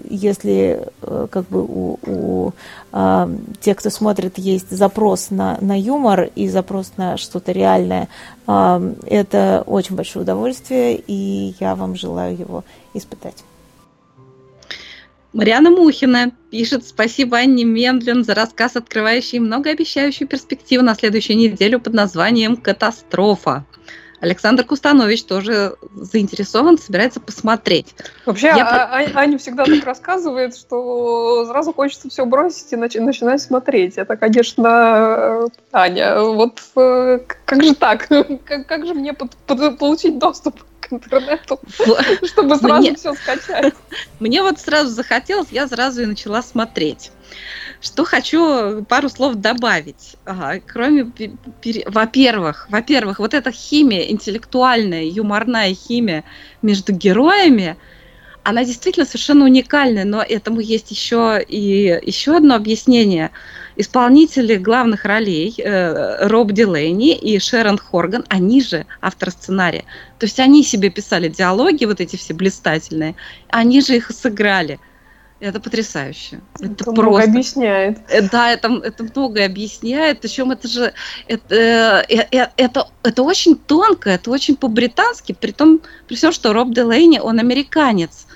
[0.08, 2.52] если э, как бы у, у
[2.92, 8.08] а, тех, кто смотрит, есть запрос на, на юмор и запрос на что-то реальное,
[8.46, 13.44] а, это очень большое удовольствие, и я вам желаю его испытать.
[15.34, 21.92] Марьяна Мухина пишет «Спасибо Анне Мендлин за рассказ, открывающий многообещающую перспективу на следующую неделю под
[21.92, 23.64] названием «Катастрофа».
[24.20, 27.94] Александр Кустанович тоже заинтересован, собирается посмотреть.
[28.24, 33.00] Вообще, Я а- а- Аня всегда так рассказывает, что сразу хочется все бросить и нач-
[33.00, 33.98] начинать смотреть.
[33.98, 38.08] Это, конечно, э, Аня, вот э, как же так?
[38.46, 41.60] Как, как же мне под- под- получить доступ к интернету,
[42.24, 43.74] чтобы сразу все скачать?
[44.20, 47.10] Мне вот сразу захотелось, я сразу и начала смотреть.
[47.80, 50.16] Что хочу пару слов добавить.
[50.24, 51.12] Ага, кроме,
[51.86, 56.24] во-первых, во-первых, вот эта химия, интеллектуальная, юморная химия
[56.62, 57.76] между героями,
[58.42, 63.30] она действительно совершенно уникальная, но этому есть еще и еще одно объяснение.
[63.76, 69.84] Исполнители главных ролей э, Роб Дилейни и Шерон Хорган, они же авторы сценария.
[70.18, 73.16] То есть они себе писали диалоги, вот эти все блистательные,
[73.48, 74.78] они же их сыграли.
[75.40, 76.40] Это потрясающе.
[76.60, 77.30] Это, Это много просто.
[77.30, 77.98] объясняет.
[78.08, 80.20] Э, Да, это, это многое объясняет.
[80.20, 80.94] Причем это же
[81.26, 86.52] это, э, э, это, это очень тонко, это очень по-британски, при том, при всем, что
[86.52, 88.26] Роб Делейни, он американец.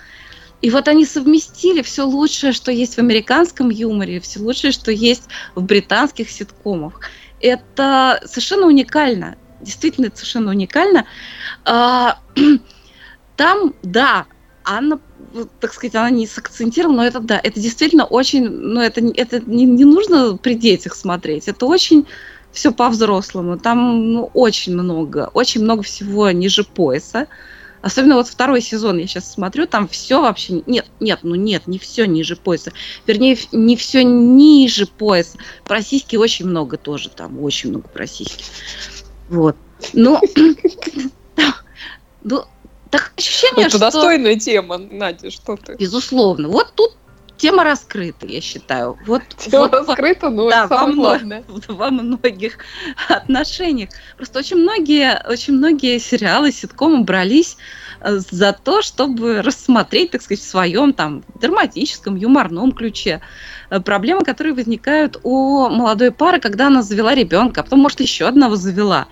[0.61, 5.25] И вот они совместили все лучшее, что есть в американском юморе, все лучшее, что есть
[5.55, 7.01] в британских ситкомах.
[7.41, 9.37] Это совершенно уникально.
[9.61, 11.07] Действительно, это совершенно уникально.
[11.65, 12.19] А,
[13.39, 14.27] Там, да,
[14.65, 14.99] Анна,
[15.61, 19.65] так сказать, она не сакцентировала, но это да, это действительно очень, ну это, это не,
[19.65, 22.05] не нужно при детях смотреть, это очень
[22.51, 27.29] все по-взрослому, там ну, очень много, очень много всего ниже пояса.
[27.83, 30.63] Особенно вот второй сезон я сейчас смотрю, там все вообще...
[30.67, 32.73] Нет, нет, ну нет, не все ниже пояса.
[33.07, 35.39] Вернее, не все ниже пояса.
[35.65, 38.45] Про сиськи очень много тоже там, очень много про сиськи.
[39.29, 39.57] Вот.
[39.93, 40.21] Но...
[42.25, 42.45] Ну,
[42.91, 43.79] так ощущение, Это что...
[43.79, 45.77] достойная тема, Надя, что ты?
[45.77, 46.49] Безусловно.
[46.49, 46.97] Вот тут
[47.39, 48.99] тема раскрыта, я считаю.
[49.07, 51.45] Вот, Тема вот во- раскрыта, но да, во главное.
[51.69, 52.59] во многих
[53.09, 53.91] отношениях.
[54.17, 57.57] Просто очень многие, очень многие сериалы, ситкомы брались
[58.01, 63.23] э, за то, чтобы рассмотреть, так сказать, в своем там драматическом, юморном ключе
[63.71, 68.27] э, проблемы, которые возникают у молодой пары, когда она завела ребенка, а потом, может, еще
[68.27, 69.09] одного завела.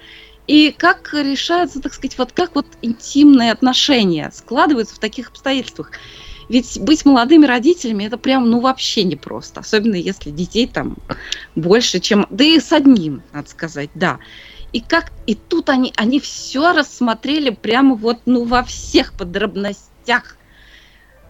[0.47, 5.91] И как решаются, так сказать, вот как вот интимные отношения складываются в таких обстоятельствах.
[6.49, 10.97] Ведь быть молодыми родителями это прям ну вообще непросто, особенно если детей там
[11.57, 14.19] больше, чем да и с одним, надо сказать, да.
[14.73, 20.39] И как и тут они они все рассмотрели прямо вот ну во всех подробностях.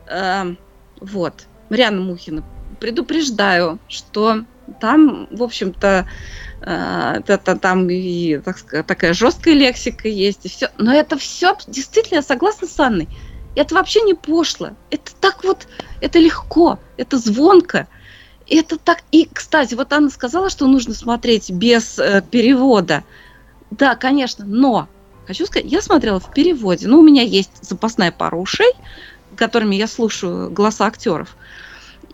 [0.07, 0.59] Эм,
[1.00, 2.44] вот, Марианна Мухина,
[2.81, 4.42] предупреждаю, что
[4.81, 6.07] там, в общем-то,
[6.61, 10.70] э, это там и так такая жесткая лексика есть, и все.
[10.79, 13.09] Но это все действительно, я согласна с Анной.
[13.56, 14.70] Это вообще не пошло.
[14.90, 15.66] Это так вот,
[16.00, 17.88] это легко, это звонко.
[18.48, 19.02] Это так.
[19.10, 23.02] И, кстати, вот Анна сказала, что нужно смотреть без э, перевода.
[23.70, 24.88] Да, конечно, но
[25.26, 26.86] хочу сказать, я смотрела в переводе.
[26.86, 28.72] Ну, у меня есть запасная пара ушей,
[29.34, 31.34] которыми я слушаю голоса актеров.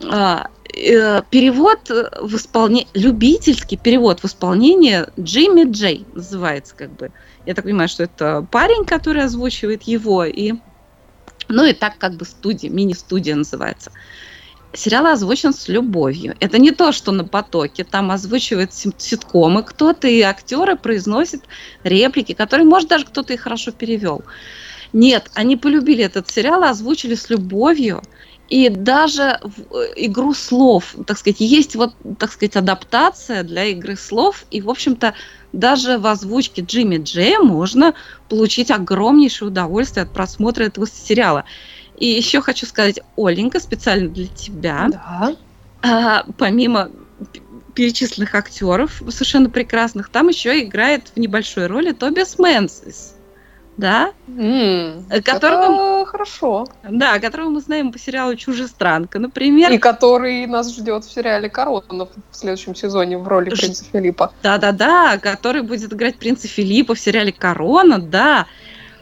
[0.05, 7.11] А, э, перевод в исполнении, любительский перевод в исполнении Джимми Джей называется как бы.
[7.46, 10.55] Я так понимаю, что это парень, который озвучивает его, и
[11.49, 13.92] ну и так как бы студия, мини-студия называется.
[14.75, 16.35] Сериал озвучен с любовью.
[16.40, 17.85] Это не то, что на потоке.
[17.85, 21.42] Там озвучивают ситкомы кто-то, и актеры произносят
[21.85, 24.23] реплики, которые, может, даже кто-то и хорошо перевел.
[24.95, 28.03] Нет, они полюбили этот сериал, озвучили с любовью.
[28.53, 33.97] И даже в э, игру слов, так сказать, есть вот, так сказать, адаптация для игры
[33.97, 34.45] слов.
[34.51, 35.15] И, в общем-то,
[35.55, 37.95] даже в озвучке Джимми Джея можно
[38.29, 41.47] получить огромнейшее удовольствие от просмотра этого сериала.
[41.97, 45.35] И еще хочу сказать, Оленька, специально для тебя, Да.
[45.81, 46.91] а, помимо
[47.75, 53.15] перечисленных актеров совершенно прекрасных, там еще играет в небольшой роли Тобиас Мэнсис.
[53.77, 54.13] Да?
[54.29, 56.67] М, Которого- это хорошо.
[56.89, 59.73] Да, которого мы знаем по сериалу «Чужестранка», например.
[59.73, 64.33] И который нас ждет в сериале «Корона» в следующем сезоне в роли Ж- принца Филиппа.
[64.43, 68.47] Да-да-да, который будет играть принца Филиппа в сериале «Корона», да.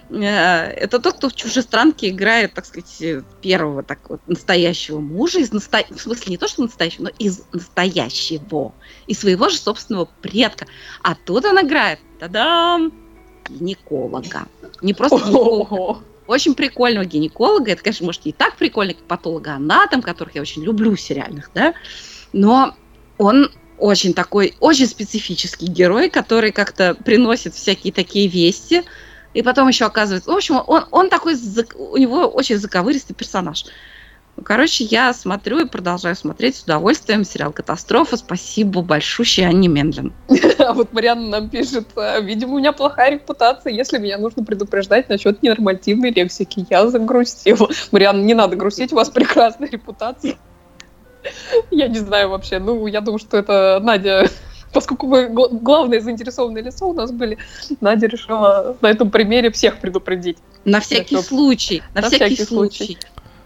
[0.09, 5.41] Э, Это тот, кто в «Чужестранке» играет, так сказать, э, первого так вот настоящего мужа,
[5.41, 5.85] из насто...
[5.91, 8.73] в смысле не то, что настоящего, но из настоящего,
[9.09, 10.67] и своего же собственного предка.
[11.03, 12.93] А тут он играет, та-дам,
[13.51, 14.47] гинеколога.
[14.83, 17.73] Не просто гинеколога, очень прикольного гинеколога.
[17.73, 21.75] Это, конечно, может, не так прикольно, как патологоанатом, которых я очень люблю сериальных, да,
[22.33, 22.75] но
[23.19, 28.83] он очень такой, очень специфический герой, который как-то приносит всякие такие вести,
[29.35, 30.31] и потом еще оказывается...
[30.31, 31.35] В общем, он, он такой,
[31.75, 33.65] у него очень заковыристый персонаж.
[34.45, 38.17] Короче, я смотрю и продолжаю смотреть с удовольствием сериал «Катастрофа».
[38.17, 40.13] Спасибо большущей Анне Мендлин.
[40.59, 45.09] А вот Марианна нам пишет, «А, видимо, у меня плохая репутация, если меня нужно предупреждать
[45.09, 46.67] насчет ненормативной лексики.
[46.71, 47.69] Я загрустила.
[47.93, 50.37] Марианна, не надо грустить, у вас прекрасная репутация.
[51.71, 52.59] Я не знаю вообще.
[52.59, 54.29] Ну, я думаю, что это Надя,
[54.73, 57.39] поскольку мы гла- главное заинтересованное лицо у нас были,
[57.81, 60.39] Надя решила на этом примере всех предупредить.
[60.65, 61.83] На всякий чтоб- случай.
[61.95, 62.85] На, на всякий, всякий случай.
[62.87, 62.99] случай.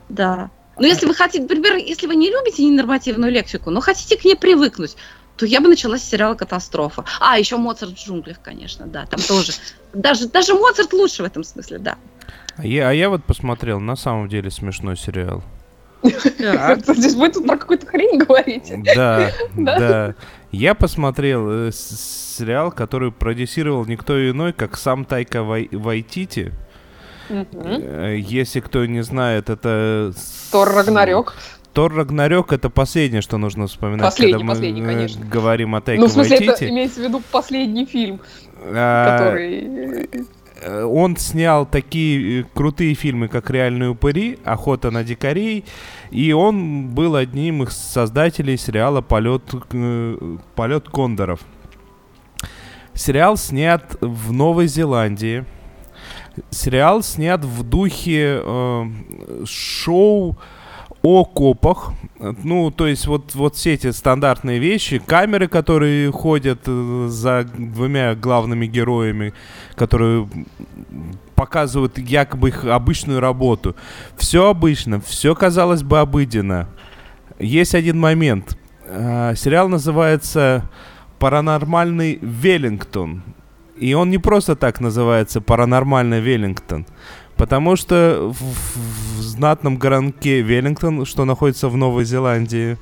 [0.08, 0.50] Да.
[0.78, 4.36] Но если вы хотите, например, если вы не любите ненормативную лексику, но хотите к ней
[4.36, 4.96] привыкнуть,
[5.36, 7.04] то я бы начала с сериала «Катастрофа».
[7.20, 9.52] А, еще «Моцарт в джунглях», конечно, да, там тоже.
[9.92, 11.96] Даже, даже Моцарт лучше в этом смысле, да.
[12.56, 15.42] А я, а я вот посмотрел, на самом деле смешной сериал.
[16.02, 18.80] Здесь вы тут про какую-то хрень говорите.
[18.94, 20.14] Да, Да?
[20.52, 26.52] Я посмотрел э, сериал, который продюсировал никто иной, как сам Тайка Вай- Вайтити.
[27.28, 30.12] Э, Если кто не знает, это...
[30.52, 31.34] Тор Рагнарёк.
[31.72, 35.24] Тор Рагнарёк это последнее, что нужно вспоминать, Последний, когда мы последний, э, конечно.
[35.26, 36.68] говорим о Тайка Ну, в смысле, это Вайтити.
[36.70, 38.20] имеется в виду последний фильм,
[38.66, 40.08] А, который...
[40.62, 45.64] э, Он снял такие крутые фильмы, как «Реальные упыри», «Охота на дикарей»,
[46.12, 49.42] и он был одним из создателей сериала «Полет,
[50.54, 51.40] Полет кондоров».
[52.94, 55.44] Сериал снят в Новой Зеландии.
[56.50, 58.84] Сериал снят в духе э,
[59.46, 60.36] шоу
[61.02, 61.92] о копах.
[62.18, 68.14] Ну, то есть вот, вот все эти стандартные вещи, камеры, которые ходят э, за двумя
[68.14, 69.34] главными героями,
[69.74, 70.26] которые
[71.34, 73.76] показывают якобы их обычную работу.
[74.16, 76.68] Все обычно, все казалось бы обыденно.
[77.38, 78.56] Есть один момент.
[78.86, 80.70] А, Сериал называется
[81.18, 83.22] «Паранормальный Веллингтон».
[83.76, 86.86] И он не просто так называется «Паранормальный Веллингтон»,
[87.36, 92.78] потому что в, в знатном городке Веллингтон, что находится в Новой Зеландии,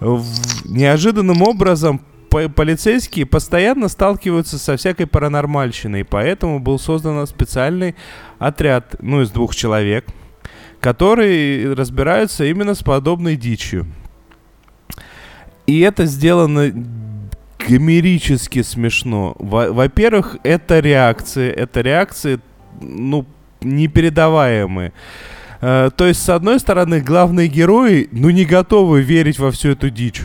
[0.00, 7.94] в- неожиданным образом по- полицейские постоянно сталкиваются со всякой паранормальщиной, поэтому был создан специальный
[8.38, 10.06] отряд, ну, из двух человек,
[10.80, 13.86] которые разбираются именно с подобной дичью.
[15.66, 16.72] И это сделано
[17.70, 19.34] гомерически смешно.
[19.38, 22.40] Во- Во-первых, это реакции, это реакции,
[22.80, 23.26] ну,
[23.60, 24.92] непередаваемые.
[25.60, 29.90] Э, То есть, с одной стороны, главные герои, ну, не готовы верить во всю эту
[29.90, 30.22] дичь.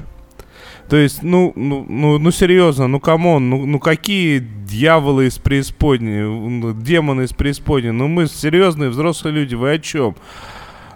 [0.89, 5.39] То есть, ну, ну, ну, ну серьезно, ну come on, ну, ну какие дьяволы из
[5.39, 10.15] преисподней, демоны из преисподней, ну мы серьезные взрослые люди, вы о чем?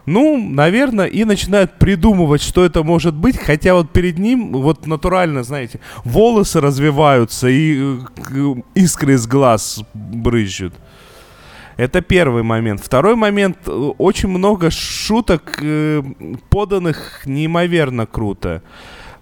[0.05, 5.43] Ну, наверное, и начинают придумывать, что это может быть, хотя вот перед ним, вот натурально,
[5.43, 10.73] знаете, волосы развиваются и э, к- искры из глаз брызжут.
[11.77, 12.81] Это первый момент.
[12.83, 13.57] Второй момент.
[13.67, 16.01] э, Очень много шуток, э,
[16.49, 18.61] поданных неимоверно круто.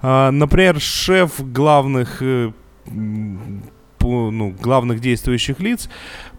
[0.01, 2.21] А, Например, шеф главных,
[4.07, 5.89] э, по- ну, главных действующих лиц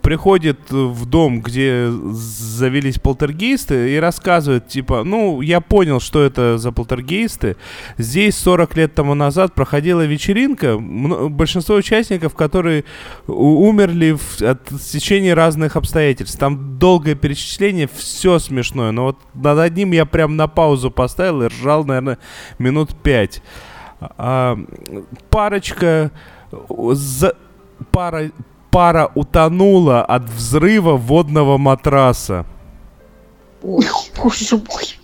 [0.03, 6.73] приходит в дом, где завелись полтергейсты, и рассказывает, типа, ну, я понял, что это за
[6.73, 7.57] полтергейсты.
[7.99, 12.85] Здесь 40 лет тому назад проходила вечеринка, большинство участников, которые
[13.27, 16.39] умерли в, от течения разных обстоятельств.
[16.39, 21.47] Там долгое перечисление, все смешное, но вот над одним я прям на паузу поставил и
[21.49, 22.19] ржал, наверное,
[22.59, 23.43] минут пять.
[24.01, 24.57] А,
[25.31, 26.13] парочка...
[26.69, 27.35] о, за-
[27.91, 28.31] пара,
[28.71, 32.47] пара утонула от взрыва водного матраса.
[33.63, 33.87] Ой,
[34.17, 34.99] Боже мой.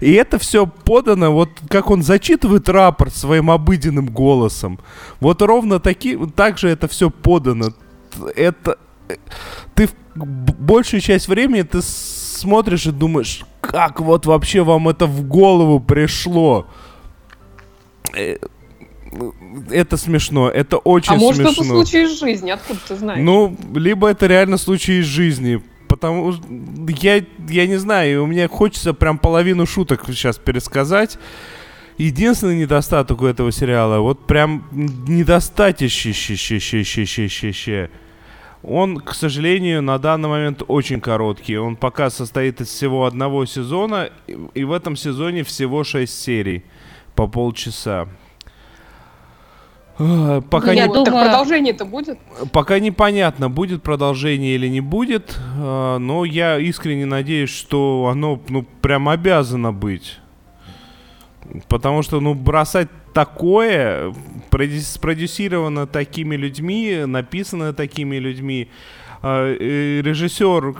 [0.00, 4.80] И это все подано, вот как он зачитывает рапорт своим обыденным голосом.
[5.20, 7.68] Вот ровно таки, так же это все подано.
[8.34, 8.78] Это...
[9.08, 9.16] э,
[9.74, 15.78] Ты большую часть времени ты смотришь и думаешь, как вот вообще вам это в голову
[15.78, 16.66] пришло?
[19.70, 21.62] Это смешно, это очень А может, смешно.
[21.64, 23.20] это случай из жизни, откуда ты знаешь?
[23.22, 25.62] Ну, либо это реально случай из жизни.
[25.88, 26.32] Потому
[27.00, 31.18] я, я не знаю, у меня хочется прям половину шуток сейчас пересказать.
[31.98, 36.14] Единственный недостаток у этого сериала, вот прям недостаточный.
[38.62, 41.56] Он, к сожалению, на данный момент очень короткий.
[41.56, 46.62] Он пока состоит из всего одного сезона, и- и в этом сезоне всего 6 серий
[47.14, 48.06] по полчаса.
[50.02, 52.18] А, Пока, не, Вот, так думаю- продолжение-то будет?
[52.52, 58.64] пока непонятно, будет продолжение или не будет, а, но я искренне надеюсь, что оно ну,
[58.80, 60.18] прям обязано быть.
[61.68, 64.14] Потому что, ну, бросать такое,
[64.50, 68.68] спродюсировано такими людьми, написано такими людьми,
[69.22, 70.76] и режиссер,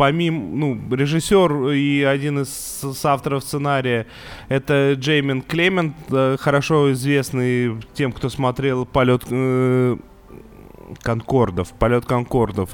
[0.00, 4.06] помимо, ну, режиссер и один из авторов сценария,
[4.48, 9.98] это Джеймин Клемент, э, хорошо известный тем, кто смотрел полет э,
[11.02, 12.70] Конкордов, полет Конкордов.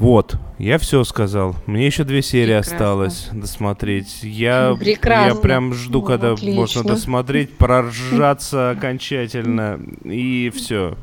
[0.00, 1.54] Вот, я все сказал.
[1.66, 2.74] Мне еще две серии Прекрасно.
[2.74, 4.24] осталось досмотреть.
[4.24, 5.40] Я, я Прекрасно.
[5.40, 6.60] прям жду, Ну, когда отлично.
[6.60, 10.96] можно досмотреть, проржаться окончательно и все.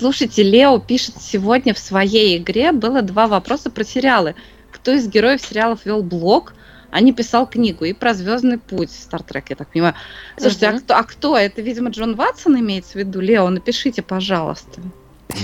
[0.00, 4.34] Слушайте, Лео пишет сегодня в своей игре было два вопроса про сериалы.
[4.72, 6.54] Кто из героев сериалов вел блог,
[6.90, 7.84] а не писал книгу?
[7.84, 9.94] И про Звездный путь Стартрек, я так понимаю.
[10.38, 10.80] Слушайте, а Мгм.
[10.80, 11.36] кто, а кто?
[11.36, 13.20] Это, видимо, Джон Ватсон имеется в виду?
[13.20, 14.80] Лео, напишите, пожалуйста.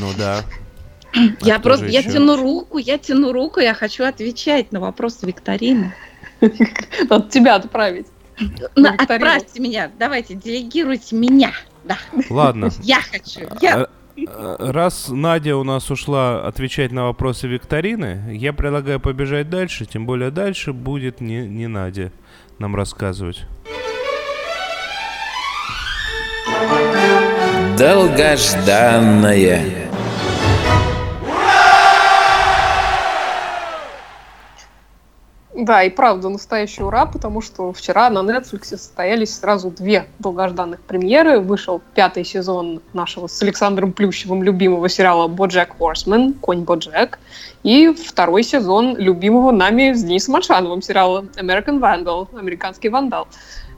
[0.00, 0.42] Ну да.
[1.42, 2.12] я кто просто, я еще?
[2.12, 5.94] тяну руку, я тяну руку, я хочу отвечать на вопросы викторины.
[6.40, 8.06] Надо тебя отправить.
[8.74, 11.52] На- отправьте меня, давайте, делегируйте меня.
[11.84, 11.98] Да,
[12.30, 12.70] Ладно.
[12.82, 13.48] я хочу.
[13.60, 13.88] Я...
[14.28, 20.06] А, Раз Надя у нас ушла отвечать на вопросы викторины, я предлагаю побежать дальше, тем
[20.06, 22.12] более дальше будет не, не Надя
[22.58, 23.44] нам рассказывать.
[27.76, 29.86] Долгожданная.
[35.56, 41.40] Да, и правда, настоящий ура, потому что вчера на Netflix состоялись сразу две долгожданных премьеры.
[41.40, 47.18] Вышел пятый сезон нашего с Александром Плющевым любимого сериала «Боджек Хорсмен», «Конь Боджек»,
[47.62, 53.26] и второй сезон любимого нами с Денисом Альшановым сериала «American Vandal», «Американский вандал».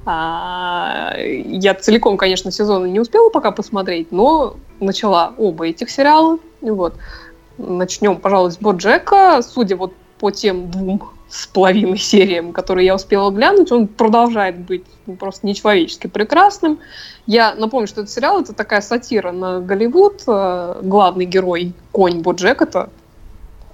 [0.04, 6.38] А, Я целиком, конечно, сезоны не успела пока посмотреть, но начала оба этих сериала.
[6.60, 6.94] Вот.
[7.56, 9.42] Начнем, пожалуй, с Боджека.
[9.42, 14.84] Судя вот по тем двум с половиной сериям, которые я успела глянуть, он продолжает быть
[15.06, 16.78] ну, просто нечеловечески прекрасным.
[17.26, 20.22] Я напомню, что этот сериал это такая сатира на Голливуд.
[20.26, 22.90] Э, Главный герой конь Боджек это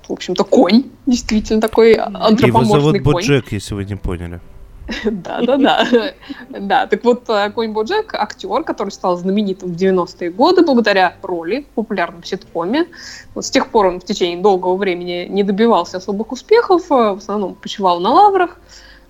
[0.08, 3.14] в общем-то конь, действительно такой Его антропоморфный зовут конь.
[3.14, 4.40] Боджек, если вы не поняли.
[5.04, 5.40] Да,
[6.50, 11.60] да, так вот, э, Конь Боджек, актер, который стал знаменитым в 90-е годы благодаря роли
[11.60, 12.86] в популярном ситкоме.
[13.34, 17.18] Вот с тех пор он в течение долгого времени не добивался особых успехов, э, в
[17.18, 18.58] основном почивал на лаврах.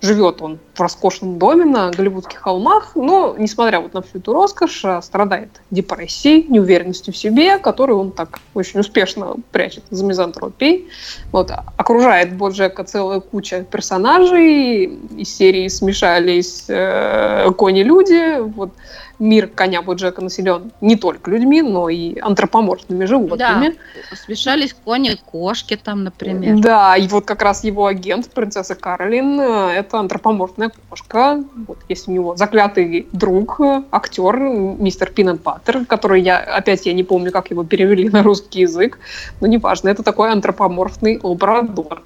[0.01, 4.83] Живет он в роскошном доме на Голливудских холмах, но, несмотря вот на всю эту роскошь,
[4.83, 10.87] э, страдает депрессией, неуверенностью в себе, которую он так очень успешно прячет за мизантропией.
[11.31, 14.85] Вот, окружает Боджека целая куча персонажей.
[15.17, 18.39] Из серии смешались э, кони-люди.
[18.39, 18.71] Вот,
[19.19, 23.75] мир коня Боджека населен не только людьми, но и антропоморфными животными.
[24.13, 26.59] Смешались кони и кошки там, например.
[26.59, 31.43] Да, и вот как раз его агент, принцесса Каролин, э, это антропоморфная кошка.
[31.67, 36.93] Вот есть у него заклятый друг, э, актер, мистер Пинет Баттер, который я, опять я
[36.93, 38.99] не помню, как его перевели на русский язык,
[39.41, 42.03] но неважно, это такой антропоморфный лабрадор.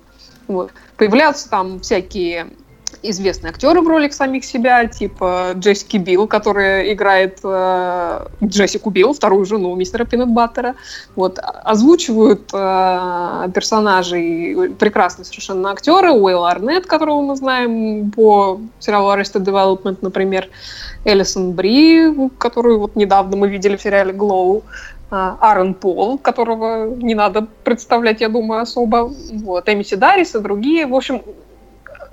[0.48, 0.72] Вот.
[0.98, 2.48] Появляются там всякие
[3.02, 9.46] известные актеры в ролик самих себя, типа Джессики Билл, которая играет э, Джессику Билл, вторую
[9.46, 10.76] жену мистера Пинет Баттера.
[11.16, 16.12] Вот, озвучивают э, персонажей прекрасные совершенно актеры.
[16.12, 20.50] Уилл Арнетт, которого мы знаем по сериалу Arrested Development, например.
[21.06, 24.64] Элисон Бри, которую вот недавно мы видели в сериале Glow.
[25.12, 29.12] А, Аарон Пол, которого не надо представлять, я думаю, особо.
[29.34, 30.86] Вот, Эмити Даррис и другие.
[30.86, 31.24] В общем,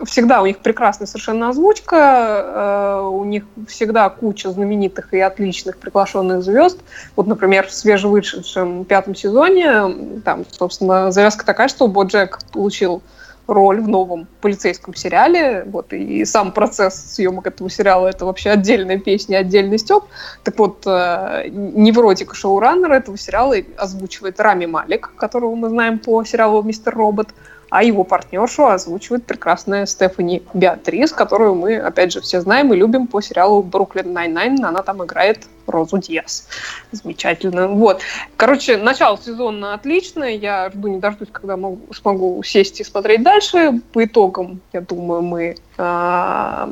[0.04, 6.42] всегда у них прекрасная совершенно озвучка, э, у них всегда куча знаменитых и отличных приглашенных
[6.42, 6.78] звезд.
[7.14, 13.02] Вот, например, в свежевышедшем пятом сезоне, там, собственно, завязка такая, что Боджек получил
[13.46, 18.98] роль в новом полицейском сериале, вот, и сам процесс съемок этого сериала это вообще отдельная
[18.98, 20.04] песня, отдельный степ.
[20.42, 26.94] Так вот, э, невротика-шоураннера этого сериала озвучивает Рами Малик, которого мы знаем по сериалу «Мистер
[26.94, 27.28] Робот»,
[27.70, 33.06] а его партнершу озвучивает прекрасная Стефани Беатрис, которую мы, опять же, все знаем и любим
[33.06, 34.64] по сериалу «Brooklyn Nine-Nine».
[34.64, 36.48] Она там играет Розу Диас.
[36.92, 37.68] Замечательно.
[37.68, 38.00] Вот.
[38.36, 40.30] Короче, начало сезона отличное.
[40.30, 43.80] Я жду не дождусь, когда могу, смогу сесть и смотреть дальше.
[43.92, 46.70] По итогам, я думаю, мы, а,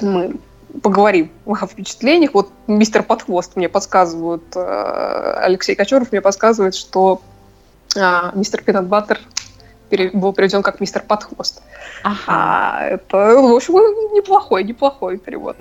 [0.00, 0.36] мы
[0.82, 2.32] поговорим о впечатлениях.
[2.34, 7.20] Вот мистер Подхвост мне подсказывают, а, Алексей Кочуров мне подсказывает, что
[7.96, 9.20] а, мистер Пинат Баттер
[10.12, 11.62] был переведен как мистер Подхвост.
[12.02, 12.18] Ага.
[12.26, 13.74] А это, в общем,
[14.14, 15.56] неплохой, неплохой перевод.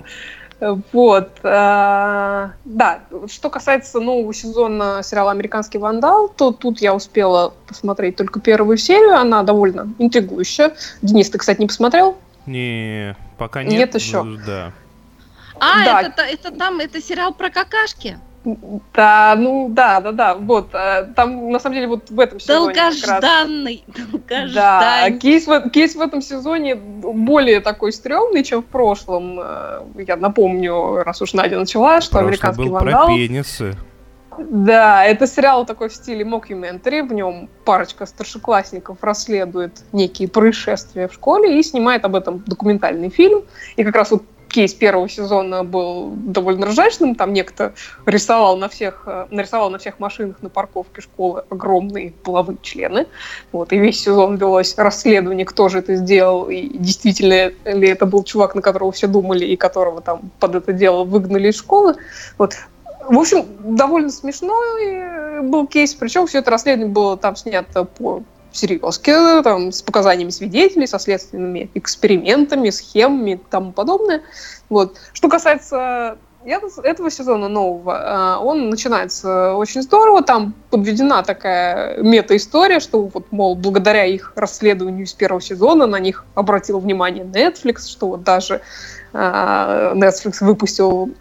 [0.92, 1.30] Вот.
[1.44, 8.40] э, Да, что касается нового сезона сериала «Американский вандал», то тут я успела посмотреть только
[8.40, 9.16] первую серию.
[9.16, 10.74] Она довольно интригующая.
[11.02, 12.18] Денис, ты, кстати, не посмотрел?
[12.46, 13.74] Не, пока нет.
[13.74, 14.24] Нет еще.
[14.46, 14.72] Да.
[15.60, 16.02] А, Да.
[16.02, 18.18] это, это там, это сериал про какашки?
[18.94, 20.36] Да, ну да, да, да.
[20.36, 20.70] Вот.
[20.74, 25.20] э, Там, на самом деле, вот в этом сезоне как раз- Долгожданный, Да, долгожданный.
[25.20, 29.40] кейс в, кейс в этом сезоне более такой стрёмный, чем в прошлом.
[29.42, 33.06] Э, Я напомню, раз уж Надя начала, что Прошлый «Американский был вандал».
[33.08, 33.78] про пенисы.
[34.38, 37.02] Да, это сериал такой в стиле мокюментари.
[37.02, 43.44] В нем парочка старшеклассников расследует некие происшествия в школе и снимает об этом документальный фильм.
[43.76, 44.24] И как раз вот
[44.54, 47.16] кейс первого сезона был довольно ржачным.
[47.16, 47.74] Там некто
[48.06, 53.08] рисовал на всех, э, нарисовал на всех машинах на парковке школы огромные половые члены.
[53.52, 58.24] Вот, и весь сезон велось расследование, кто же это сделал, и действительно ли это был
[58.24, 61.96] чувак, на которого все думали, и которого там под это дело выгнали из школы.
[62.38, 62.54] Вот.
[63.10, 68.24] В общем, довольно смешной э, был кейс, причем все это расследование было там снято по
[68.54, 74.22] серьезке, там, с показаниями свидетелей, со следственными экспериментами, схемами и тому подобное.
[74.70, 74.98] Вот.
[75.14, 83.04] Что касается этого- сезона нового, э, он начинается очень здорово, там подведена такая мета-история, что
[83.04, 88.24] вот, мол, благодаря их расследованию из первого сезона на них обратил внимание Netflix, что вот
[88.24, 88.62] даже
[89.14, 91.14] э, Netflix выпустил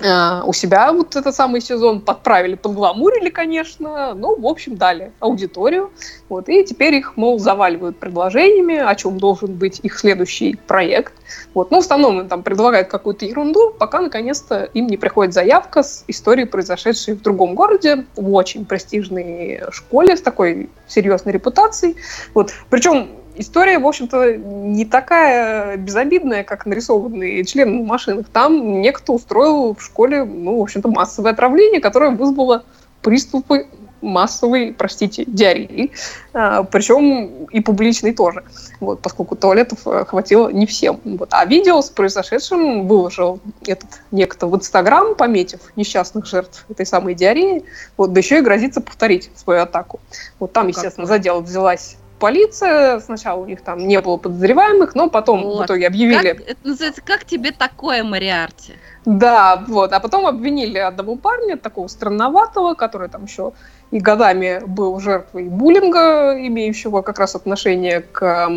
[0.00, 5.90] у себя вот этот самый сезон, подправили, подгламурили, конечно, но, в общем, дали аудиторию,
[6.28, 11.12] вот, и теперь их, мол, заваливают предложениями, о чем должен быть их следующий проект,
[11.54, 15.82] вот, но в основном им там предлагают какую-то ерунду, пока, наконец-то, им не приходит заявка
[15.82, 21.96] с историей, произошедшей в другом городе, в очень престижной школе с такой серьезной репутацией,
[22.34, 28.26] вот, причем история, в общем-то, не такая безобидная, как нарисованные члены на машинах.
[28.32, 32.64] Там некто устроил в школе, ну, в общем-то, массовое отравление, которое вызвало
[33.02, 33.66] приступы
[34.02, 35.90] массовой, простите, диареи,
[36.32, 38.44] а, причем и публичной тоже,
[38.80, 41.00] вот, поскольку туалетов э, хватило не всем.
[41.04, 41.28] Вот.
[41.32, 47.64] А видео с произошедшим выложил этот некто в Инстаграм, пометив несчастных жертв этой самой диареи,
[47.96, 50.00] вот, да еще и грозится повторить свою атаку.
[50.38, 55.08] Вот там, естественно, за дело взялась полиция, сначала у них там не было подозреваемых, но
[55.10, 55.64] потом в Вот.
[55.66, 58.74] итоге объявили Как, это называется, как тебе такое, Мариарти?
[59.04, 59.92] да, вот.
[59.92, 63.52] А потом обвинили одного парня, такого странноватого, который там еще
[63.90, 68.50] и годами был жертвой буллинга, имеющего как раз отношение к,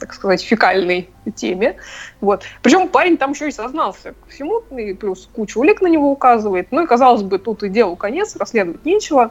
[0.00, 1.76] так сказать, фекальной теме.
[2.20, 2.42] Вот.
[2.62, 6.68] Причем парень там еще и сознался ко всему, и плюс куча улик на него указывает.
[6.72, 9.30] Ну и, казалось бы, тут и делу конец, расследовать нечего.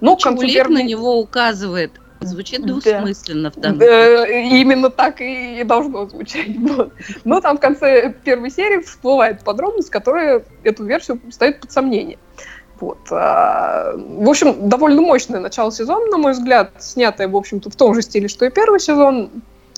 [0.00, 1.92] Но к концу Чулик первой- на него указывает.
[2.20, 2.68] Звучит Да.
[2.68, 6.48] двусмысленно в данном Да, именно так и должно звучать.
[6.58, 6.92] Вот.
[7.24, 12.18] Но там в конце первой серии всплывает подробность, которая эту версию ставит под сомнение.
[12.80, 12.98] Вот.
[13.10, 17.94] а, В общем, довольно мощное начало сезона, на мой взгляд, снятое, в общем-то, в том
[17.94, 19.30] же стиле, что и первый сезон,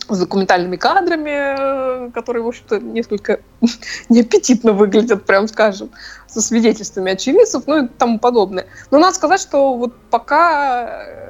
[0.08, 3.40] с документальными кадрами, э, которые, в общем-то, несколько
[4.08, 5.90] неаппетитно выглядят, прям скажем,
[6.26, 8.66] со свидетельствами очевидцев, ну и тому подобное.
[8.90, 11.29] Но надо сказать, что вот пока э,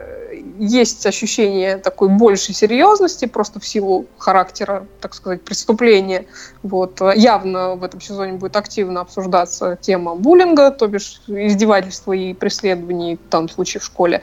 [0.60, 6.26] есть ощущение такой большей серьезности, просто в силу характера, так сказать, преступления.
[6.62, 7.00] Вот.
[7.00, 13.16] э, Явно в этом сезоне будет активно обсуждаться тема буллинга, то бишь издевательства и преследований,
[13.16, 14.22] в данном случае в школе.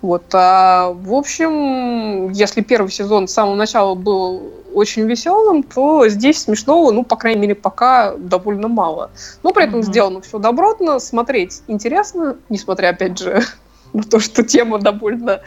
[0.00, 0.24] Вот.
[0.32, 6.90] А, в общем, если первый сезон с самого начала был очень веселым, то здесь смешного,
[6.92, 9.10] ну, по крайней мере, пока довольно мало.
[9.42, 9.88] Но при этом Мгм.
[9.88, 13.42] сделано все добротно, смотреть интересно, несмотря, опять же,
[13.94, 15.40] на то, что тема довольно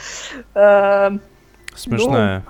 [0.56, 1.12] э,
[1.76, 2.44] Смешная.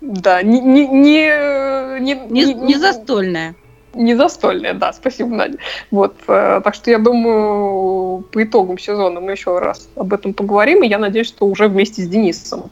[0.00, 3.54] да, не, не, не, не, Не, не застольная.
[3.94, 5.58] не застольная, да, спасибо, Надя.
[5.90, 10.82] Вот, э, так что я думаю, по итогам сезона мы еще раз об этом поговорим,
[10.84, 12.70] и я надеюсь, что уже вместе с Денисом,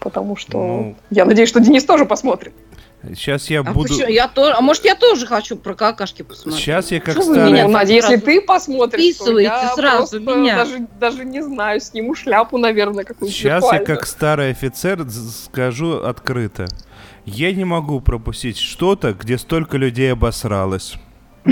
[0.00, 0.96] потому что Ну.
[1.10, 2.52] я надеюсь, что Денис тоже посмотрит.
[3.02, 3.88] Сейчас я А, буду...
[3.88, 4.08] почему?
[4.08, 6.62] я тоже, а может, я тоже хочу про какашки посмотреть?
[6.62, 7.52] Сейчас я как Что вы старый...
[7.52, 10.56] меня Ну, Надя, если ты посмотришь, то я сразу меня.
[10.56, 16.66] Даже, даже не знаю, сниму шляпу, наверное, какую-то Сейчас я как старый офицер скажу открыто.
[17.24, 20.94] Я не могу пропустить что-то, где столько людей обосралось.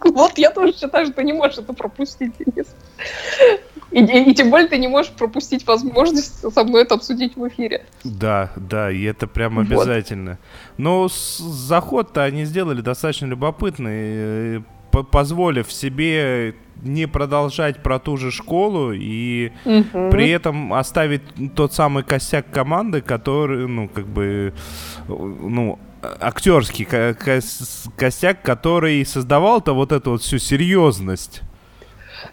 [0.00, 2.66] Вот я тоже считаю, что ты не можешь это пропустить, Денис.
[3.90, 7.48] И, и- и тем более ты не можешь пропустить возможность со мной это обсудить в
[7.48, 7.86] эфире.
[8.04, 9.62] Да, да, и это прям Вот.
[9.66, 10.38] обязательно.
[10.76, 14.60] Но заход-то они сделали достаточно любопытный, э,
[14.90, 20.10] по- позволив себе не продолжать про ту же школу и Мгм.
[20.10, 21.22] при этом оставить
[21.56, 24.52] тот самый косяк команды, который, ну, как бы,
[25.08, 25.78] ну,
[26.20, 31.42] актерский ко- кос- костяк, который создавал-то вот эту вот всю серьезность.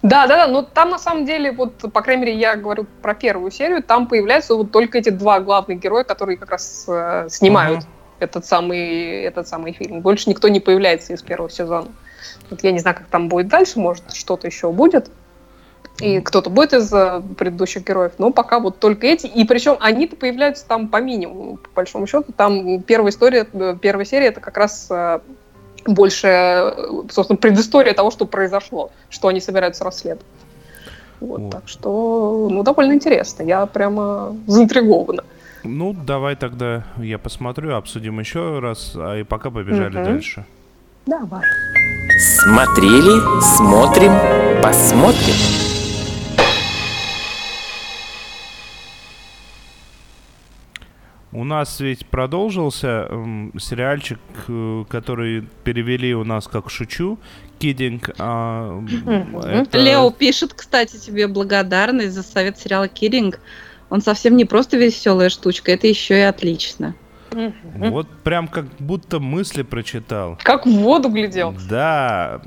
[0.01, 3.13] Да, да, да, но там на самом деле, вот, по крайней мере, я говорю про
[3.13, 7.79] первую серию, там появляются вот только эти два главных героя, которые как раз э, снимают
[7.79, 7.87] Ага.
[8.19, 10.01] этот, самый, этот самый фильм.
[10.01, 11.87] Больше никто не появляется из первого сезона.
[12.49, 15.09] Вот я не знаю, как там будет дальше, может, что-то еще будет.
[16.01, 19.27] И кто-то будет из э, предыдущих героев, но пока вот только эти.
[19.27, 22.33] И причем они-то появляются там по минимуму, по большому счету.
[22.35, 25.19] Там первая история, э, первая серия это как раз э,
[25.85, 26.73] больше,
[27.11, 30.25] собственно, предыстория того, что произошло, что они собираются расследовать.
[31.19, 31.51] Вот, Вот.
[31.51, 33.43] так что, ну, довольно интересно.
[33.43, 35.23] Я прямо заинтригована.
[35.63, 40.03] Ну, давай тогда я посмотрю, обсудим еще раз, а и пока побежали Мгм.
[40.03, 40.45] дальше.
[41.05, 41.43] Давай.
[42.19, 44.11] Смотрели, смотрим,
[44.61, 45.74] посмотрим.
[51.35, 57.19] У нас ведь продолжился м, сериальчик, э, который перевели у нас как «Шучу»,
[57.59, 58.11] «Киддинг».
[58.17, 58.81] а,
[59.43, 63.41] это- Лео пишет, кстати, тебе благодарность за совет сериала Киринг.
[63.89, 66.95] Он совсем не просто веселая штучка, это еще и отлично.
[67.75, 70.39] Вот прям как будто мысли прочитал.
[70.41, 71.53] Как в воду глядел.
[71.69, 72.41] Да,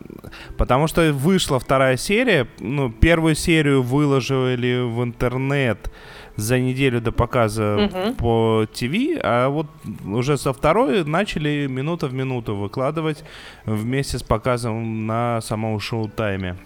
[0.57, 5.91] потому что вышла вторая серия, ну, первую серию выложили в интернет
[6.39, 8.15] за неделю до показа Мгм.
[8.15, 9.67] по ТВ, а вот
[10.07, 13.25] уже со второй начали минута в минуту выкладывать
[13.67, 16.57] вместе с показом на самом шоу-тайме.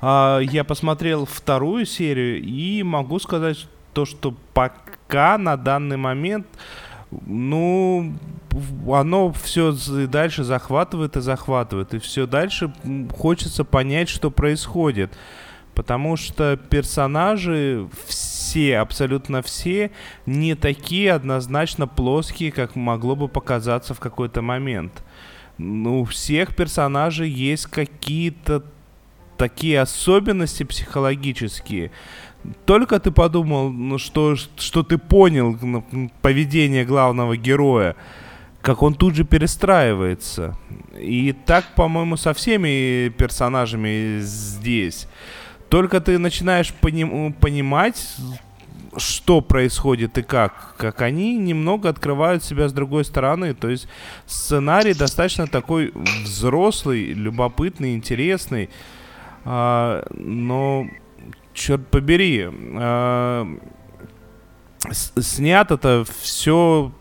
[0.00, 6.48] А, я посмотрел вторую серию и могу сказать то, что пока на данный момент,
[7.26, 8.12] ну,
[8.92, 9.72] оно все
[10.08, 12.72] дальше захватывает и захватывает, и все дальше
[13.16, 15.16] хочется понять, что происходит.
[15.76, 19.90] Потому что персонажи все, абсолютно все,
[20.24, 25.04] не такие однозначно плоские, как могло бы показаться в какой-то момент.
[25.58, 28.64] Ну, у всех персонажей есть какие-то
[29.36, 31.90] такие особенности психологические.
[32.64, 37.96] Только ты подумал, ну, что, что ты понял ну, поведение главного героя,
[38.62, 40.56] как он тут же перестраивается.
[40.98, 45.06] И так, по-моему, со всеми персонажами здесь.
[45.68, 48.16] Только ты начинаешь поним- понимать,
[48.96, 53.54] что происходит и как, как они немного открывают себя с другой стороны.
[53.54, 53.88] То есть
[54.26, 55.92] сценарий достаточно такой
[56.24, 58.70] взрослый, любопытный, интересный.
[59.44, 60.88] А, но,
[61.52, 63.46] черт побери, а,
[64.90, 66.92] снято это все,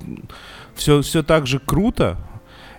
[0.75, 2.17] все, все так же круто.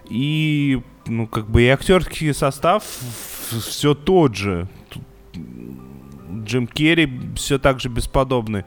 [0.08, 4.68] И, ну, как бы и актерский состав все тот же.
[6.44, 8.64] Джим Керри все так же бесподобный.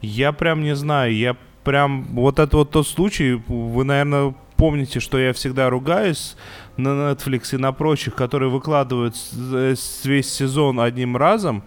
[0.00, 2.04] Я прям не знаю, я прям...
[2.14, 6.36] Вот это вот тот случай, вы, наверное, помните, что я всегда ругаюсь
[6.76, 11.64] на Netflix и на прочих, которые выкладывают весь сезон одним разом,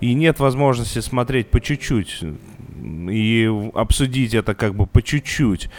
[0.00, 2.22] и нет возможности смотреть по чуть-чуть
[3.10, 5.70] и обсудить это как бы по чуть-чуть.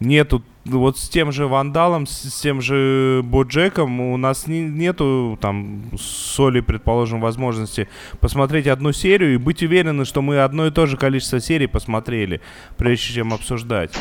[0.00, 5.38] Нету вот с тем же Вандалом, с, с тем же Боджеком у нас не- нету
[5.40, 7.88] там с Олей, предположим, возможности
[8.20, 12.40] посмотреть одну серию и быть уверены, что мы одно и то же количество серий посмотрели,
[12.76, 13.92] прежде чем обсуждать.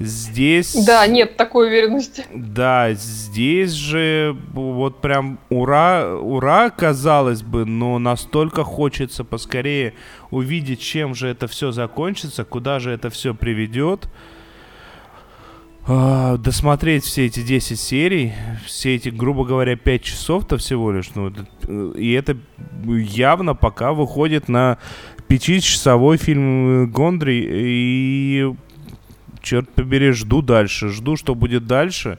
[0.00, 0.74] Здесь...
[0.84, 2.24] Да, нет такой уверенности.
[2.34, 9.94] Да, здесь же вот прям ура, ура, казалось бы, но настолько хочется поскорее
[10.30, 14.08] увидеть, чем же это все закончится, куда же это все приведет.
[15.86, 18.32] Досмотреть все эти 10 серий,
[18.64, 21.30] все эти, грубо говоря, 5 часов-то всего лишь, ну,
[21.68, 22.38] э, и это
[22.86, 24.78] явно пока выходит на
[25.28, 28.54] 5-часовой фильм э, Гондри, и
[29.42, 32.18] черт побери, жду дальше, жду, что будет дальше,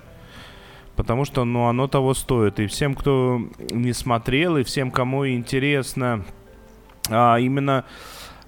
[0.96, 2.60] потому что, ну, оно того стоит.
[2.60, 3.42] И всем, кто
[3.72, 6.24] не смотрел, и всем, кому интересно
[7.10, 7.86] а, именно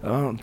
[0.01, 0.39] а, т-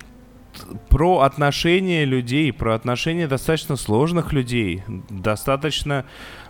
[0.89, 6.05] про отношения людей, про отношения достаточно сложных людей, достаточно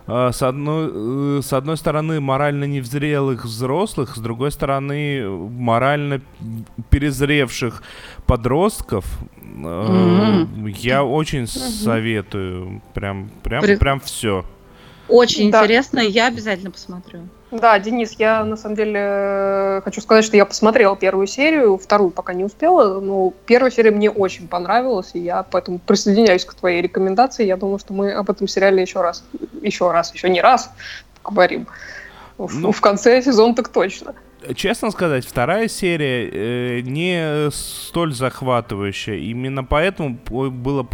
[0.07, 6.21] а, с одной, э, с одной стороны морально невзрелых взрослых, с другой стороны морально
[6.89, 7.81] перезревших
[8.27, 9.05] подростков.
[9.63, 10.45] А,
[10.77, 14.45] Я очень советую, прям, прям, При- прям все.
[15.07, 15.61] Очень Да.
[15.63, 17.21] интересно, я обязательно посмотрю.
[17.51, 22.09] Да, Денис, я на самом деле э, хочу сказать, что я посмотрела первую серию, вторую
[22.09, 26.81] пока не успела, но первая серия мне очень понравилась, и я поэтому присоединяюсь к твоей
[26.81, 27.45] рекомендации.
[27.45, 29.23] Я думаю, что мы об этом сериале еще раз,
[29.61, 30.71] еще раз, еще не раз
[31.23, 31.67] говорим.
[32.37, 32.71] В, Ну.
[32.71, 34.15] в конце сезона так точно.
[34.55, 39.15] Честно сказать, вторая серия э, не столь захватывающая.
[39.15, 40.87] Именно поэтому было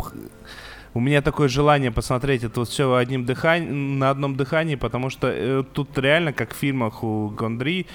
[0.93, 5.27] У меня такое желание посмотреть это вот все одним дыхании, на одном дыхании, потому что
[5.31, 7.85] э, тут реально, как в фильмах у Гондри,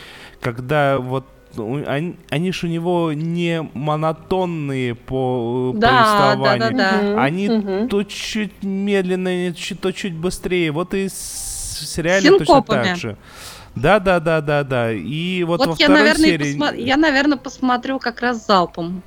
[0.40, 1.26] когда вот
[1.56, 6.76] ну, они, они ж у него не монотонные по э, Да, да, повествованию.
[6.76, 7.02] да, да.
[7.10, 7.88] Мгм, Они мгм.
[7.88, 10.70] то чуть медленнее, то чуть быстрее.
[10.72, 13.16] Вот и в сериале точно так же.
[13.74, 14.92] Да, да, да, да, да.
[14.92, 16.56] И вот, во Вот я, второй наверное, серии.
[16.58, 19.02] посма- я, наверное, посмотрю как раз залпом.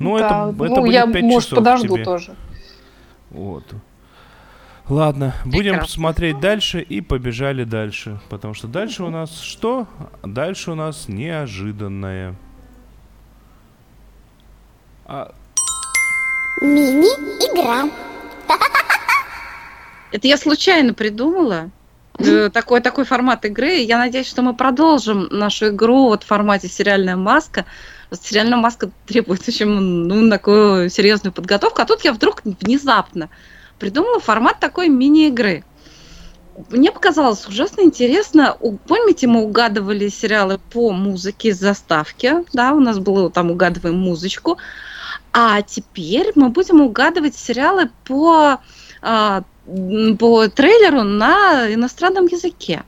[0.00, 2.04] Ну, Да, это, это ну, будет я, 5 может, часов подожду тебе.
[2.04, 2.34] тоже.
[3.30, 3.64] Вот.
[4.88, 5.92] Ладно, будем Прекрасно.
[5.94, 8.18] смотреть дальше и побежали дальше.
[8.30, 9.86] Потому что дальше у нас что?
[10.22, 12.34] Дальше у нас неожиданное.
[15.04, 15.32] А,
[16.62, 17.90] Мини-игра.
[20.12, 21.70] Это я случайно придумала.
[22.18, 23.76] Э, Такой, такой формат игры.
[23.76, 27.64] Я надеюсь, что мы продолжим нашу игру вот в формате сериальная маска.
[28.10, 31.82] Сериальная маска требует очень ну, такую серьезную подготовку.
[31.82, 33.28] А тут я вдруг внезапно
[33.78, 35.64] придумала формат такой мини-игры.
[36.70, 38.56] Мне показалось ужасно интересно.
[38.86, 44.58] Помните, мы угадывали сериалы по музыке из заставки, да, у нас было там угадываем музычку.
[45.32, 48.58] А теперь мы будем угадывать сериалы по
[49.02, 49.44] а,
[50.18, 52.82] по трейлеру на иностранном языке.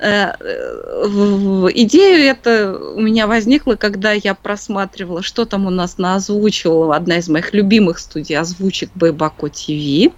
[0.00, 6.14] Э, э, Идею это у меня возникла, когда я просматривала, что там у нас на
[6.14, 10.12] озвучивала одна из моих любимых студий озвучек Байбако ТВ.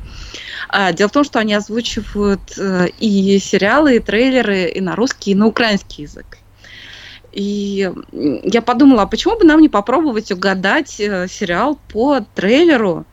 [0.68, 5.32] А, Дело в том, что они озвучивают э, и сериалы, и трейлеры и на русский,
[5.32, 6.38] и на украинский язык.
[7.32, 13.04] И я подумала, а почему бы нам не попробовать угадать сериал по трейлеру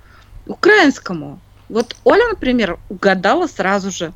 [0.45, 1.39] украинскому?
[1.70, 4.13] Вот Оля, например, угадала сразу же.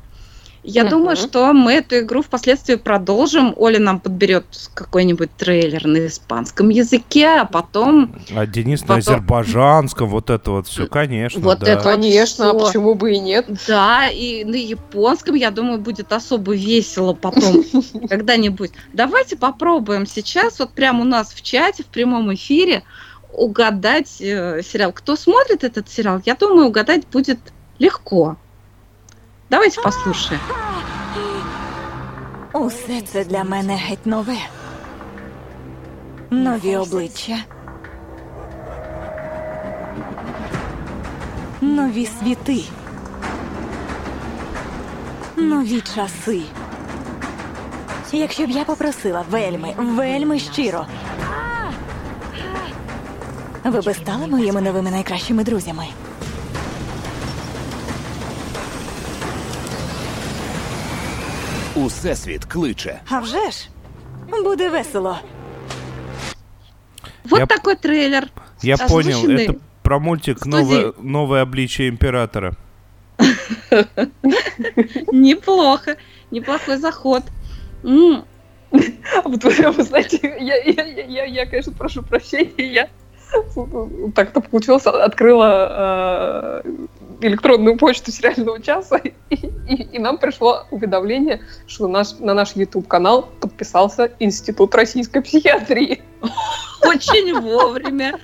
[0.66, 0.90] Я Мгм.
[0.90, 3.52] думаю, что мы эту игру впоследствии продолжим.
[3.56, 10.08] Оля нам подберет какой-нибудь трейлер на испанском языке, а потом а Денис на Потом- азербайджанском,
[10.08, 11.40] вот это вот все, конечно.
[11.42, 11.72] Вот да.
[11.72, 12.66] это Конечно, а всё.
[12.66, 13.46] почему бы и нет?
[13.68, 17.62] Да, и на японском, я думаю, будет особо весело потом
[18.08, 18.70] когда-нибудь.
[18.94, 22.84] Давайте попробуем сейчас, вот прямо у нас в чате, в прямом эфире,
[23.34, 24.92] угадать э, сериал.
[24.92, 27.38] Кто смотрит этот сериал, я думаю, угадать будет
[27.78, 28.36] легко.
[29.54, 30.40] Давайте послушаем.
[32.52, 34.36] Усе це для мене геть нове.
[36.30, 37.38] Нові обличчя.
[41.60, 42.64] Нові світи.
[45.36, 46.42] Нові часи.
[48.12, 50.86] Якщо б я попросила вельми, вельми щиро.
[53.64, 55.86] Ви би стали моїми новими найкращими друзями.
[61.74, 63.00] Усесвіт кличе.
[63.10, 63.68] А вже ж
[64.44, 65.18] буде весело.
[67.24, 68.28] Вот Я- такой трейлер.
[68.62, 72.52] Я понял, озвученный это про мультик новое, новое обличие императора.
[75.12, 75.96] Неплохо.
[76.30, 77.22] Неплохой заход.
[77.84, 78.24] М,
[78.72, 82.88] А Вот вы, вы знаете, я, я, я, я, я, конечно, прошу прощения, я
[84.14, 86.70] так-то получилось, открыла э,
[87.26, 89.12] электронную почту сериального часа, и,
[89.68, 96.02] и- и нам пришло уведомление, что наш, на наш YouTube-канал подписался Институт российской психиатрии.
[96.82, 98.18] Очень вовремя.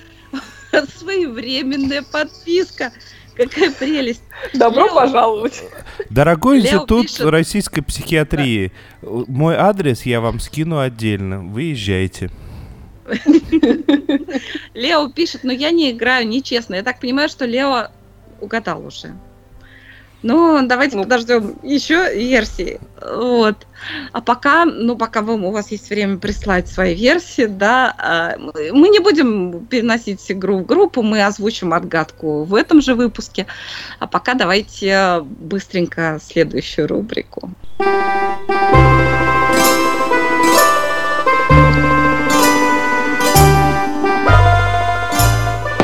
[0.97, 2.91] Своевременная подписка.
[3.35, 4.21] Какая прелесть.
[4.53, 4.95] Добро Лео.
[4.95, 5.63] пожаловать!
[6.09, 8.71] Дорогой Лео институт пишет- российской психиатрии,
[9.01, 11.39] мой адрес я вам скину отдельно.
[11.39, 12.29] Выезжайте.
[14.73, 16.75] Лео пишет, но я не играю нечестно.
[16.75, 17.87] Я так понимаю, что Лео
[18.41, 19.13] угадал уже.
[20.23, 21.03] Ну, давайте Ну.
[21.03, 22.79] подождем еще версии.
[23.01, 23.55] Вот.
[24.11, 28.89] А пока, ну, пока вы, у вас есть время прислать свои версии, да, а, мы
[28.89, 33.47] не будем переносить игру в группу, мы озвучим отгадку в этом же выпуске.
[33.99, 37.49] А пока давайте быстренько следующую рубрику.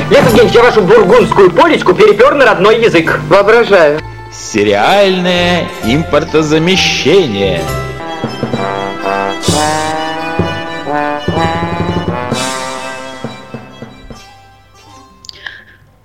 [0.09, 3.19] Евгеньевич, я вашу бургундскую полечку перепер на родной язык.
[3.29, 3.99] Воображаю.
[4.31, 7.61] Сериальное импортозамещение.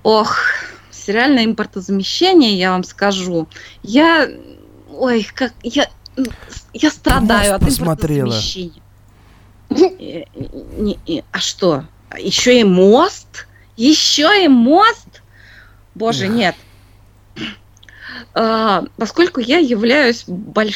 [0.03, 0.37] Ох,
[0.91, 3.49] сериальное импортозамещение, я вам скажу.
[3.83, 4.29] Я,
[4.91, 5.89] ой, как я,
[6.73, 8.27] я страдаю Мост от посмотрела.
[8.27, 8.83] импортозамещения.
[9.71, 10.25] Э,
[10.77, 11.85] не- не- А что?
[12.19, 13.47] Еще и мост?
[13.77, 15.23] Еще и мост?
[15.95, 16.55] Боже, нет.
[18.35, 20.69] А, Поскольку я являюсь большущим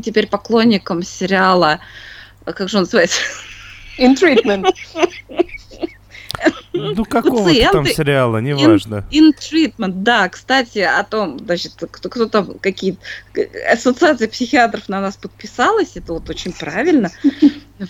[0.00, 1.80] теперь поклонником сериала,
[2.44, 3.20] а как же он называется?
[3.98, 4.74] In treatment.
[6.72, 9.06] ну какого там сериала, неважно.
[9.10, 12.98] In, in Treatment, да, кстати, о том, значит, кто, кто там, какие
[13.70, 17.10] ассоциации психиатров на нас подписалась, это вот очень правильно.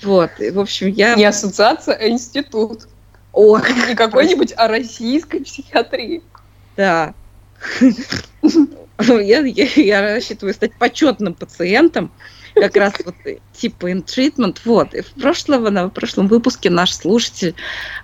[0.02, 1.14] Вот, и, в общем, я...
[1.14, 2.88] Не ассоциация, а институт.
[3.34, 6.22] О, не какой-нибудь, а российской психиатрии.
[6.76, 7.14] Да.
[9.00, 12.12] Я, я, я рассчитываю стать почетным пациентом,
[12.54, 13.16] как раз вот
[13.52, 14.58] типа in treatment.
[14.64, 14.94] Вот.
[14.94, 17.56] И в, прошлого, на, в прошлом выпуске наш слушатель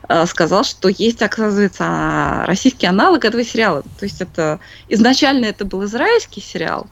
[0.08, 3.82] э, сказал, что есть, оказывается, российский аналог этого сериала.
[4.00, 4.58] То есть это
[4.88, 6.88] изначально это был израильский сериал,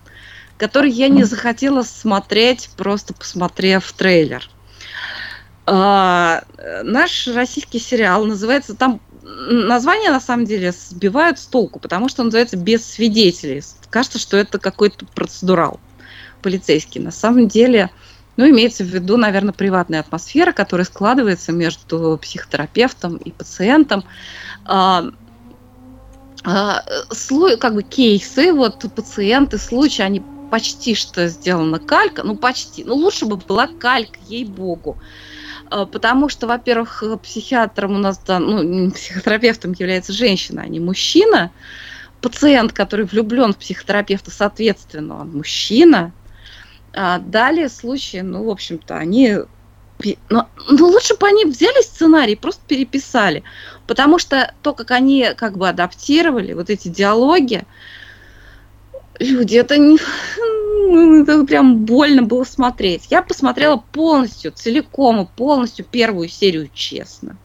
[0.59, 4.49] который я не захотела смотреть, просто посмотрев трейлер.
[5.71, 6.45] А,
[6.83, 12.29] наш российский сериал называется там название на самом деле сбивают с толку, потому что он
[12.29, 13.63] называется без свидетелей.
[13.91, 15.79] Кажется, что это какой-то процедурал
[16.41, 17.01] полицейский.
[17.03, 17.91] На самом деле,
[18.39, 24.05] ну, имеется в виду, наверное, приватная атмосфера, которая складывается между психотерапевтом и пациентом.
[24.65, 25.05] А,
[26.45, 26.83] а,
[27.61, 33.27] как бы кейсы, вот пациенты, случаи, они почти что сделаны калька, ну почти, ну лучше
[33.27, 34.97] бы была калька, ей-богу.
[35.71, 41.51] А, потому что, во-первых, психиатром у нас, ну, психотерапевтом является женщина, а не мужчина.
[42.21, 46.13] Пациент, который влюблен в психотерапевта, соответственно, он мужчина.
[46.93, 49.39] А далее случаи, ну, в общем-то, они...
[50.29, 53.43] Ну, ну, лучше бы они взяли сценарий, просто переписали.
[53.87, 57.65] Потому что то, как они как бы адаптировали вот эти диалоги,
[59.19, 59.99] люди, это не,
[60.37, 63.07] ну, это прям больно было смотреть.
[63.11, 67.37] Я посмотрела полностью, целиком и полностью первую серию, честно.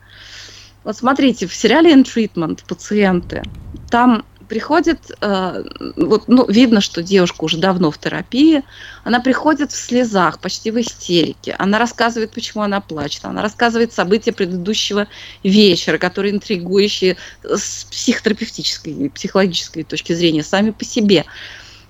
[0.84, 3.43] Вот смотрите, в сериале In Treatment пациенты,
[3.89, 5.63] там приходит, э,
[5.95, 8.63] вот, ну, видно, что девушка уже давно в терапии,
[9.03, 14.32] она приходит в слезах, почти в истерике, она рассказывает, почему она плачет, она рассказывает события
[14.32, 15.07] предыдущего
[15.43, 21.26] вечера, которые интригующие с психотерапевтической и психологической точки зрения сами по себе.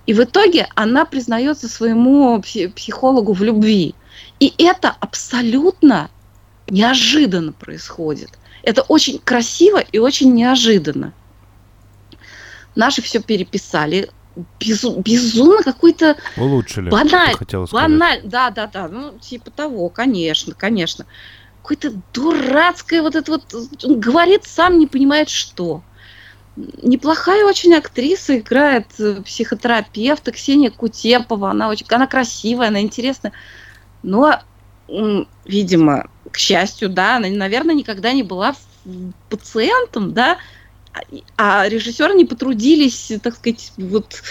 [0.05, 3.95] И в итоге она признается своему психологу в любви.
[4.39, 6.09] И это абсолютно
[6.67, 8.29] неожиданно происходит.
[8.63, 11.13] Это очень красиво и очень неожиданно.
[12.75, 14.09] Наши все переписали.
[14.59, 16.89] Безу, безумно какой-то улучшили.
[16.89, 17.35] Баналь,
[17.71, 21.05] баналь, да, да, да, ну типа того, конечно, конечно.
[21.61, 23.43] Какое-то дурацкое вот это вот,
[23.83, 25.83] он говорит сам не понимает что
[26.55, 31.51] неплохая очень актриса, играет э, психотерапевта Ксения Кутепова.
[31.51, 33.33] Она очень, она красивая, она интересная.
[34.03, 34.39] Но,
[35.45, 38.55] видимо, к счастью, да, она, наверное, никогда не была
[39.29, 40.37] пациентом, да,
[41.37, 44.21] а режиссеры не потрудились, так сказать, вот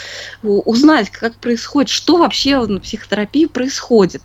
[0.43, 4.23] узнать, как происходит, что вообще на психотерапии происходит.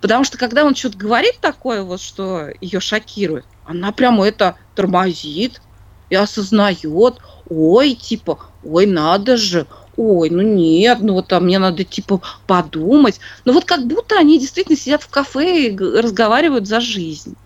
[0.00, 5.62] Потому что когда он что-то говорит такое, вот, что ее шокирует, она прямо это тормозит,
[6.10, 11.84] и осознает, ой, типа, ой, надо же, ой, ну нет, ну вот а мне надо
[11.84, 13.20] типа подумать.
[13.44, 17.36] Ну вот как будто они действительно сидят в кафе и разговаривают за жизнь.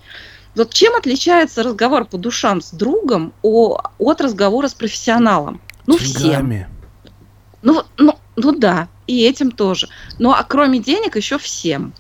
[0.55, 5.61] Вот чем отличается разговор по душам с другом о, от разговора с профессионалом?
[5.87, 6.67] Ну всем.
[7.63, 9.89] Ну, ну, ну да, и этим тоже.
[10.19, 11.93] Ну а кроме денег еще всем.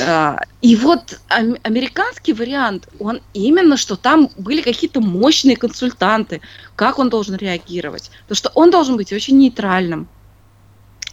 [0.00, 6.40] А, и вот американский вариант, он именно, что там были какие-то мощные консультанты,
[6.74, 8.10] как он должен реагировать.
[8.22, 10.08] Потому что он должен быть очень нейтральным.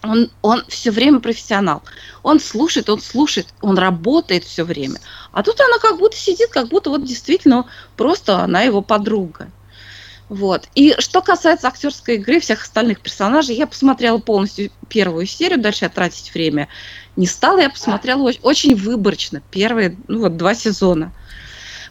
[0.02, 1.82] Он, он все время профессионал.
[2.24, 5.00] Он слушает, он слушает, он работает все время.
[5.30, 7.66] А тут она как будто сидит, как будто вот действительно
[7.96, 9.50] просто она его подруга.
[10.32, 10.66] Вот.
[10.74, 15.90] И что касается актерской игры всех остальных персонажей, я посмотрела полностью первую серию, дальше я
[15.90, 16.68] тратить время
[17.16, 21.12] не стала, я посмотрела очень, выборочно первые ну, вот, два сезона.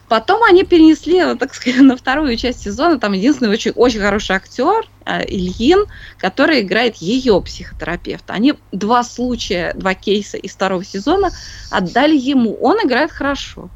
[0.08, 2.98] Потом они перенесли, так сказать, на вторую часть сезона.
[2.98, 5.84] Там единственный очень, очень хороший актер э, Ильин,
[6.18, 8.32] который играет ее психотерапевта.
[8.32, 11.30] Они два случая, два кейса из второго сезона
[11.70, 12.56] отдали ему.
[12.60, 13.70] Он играет хорошо.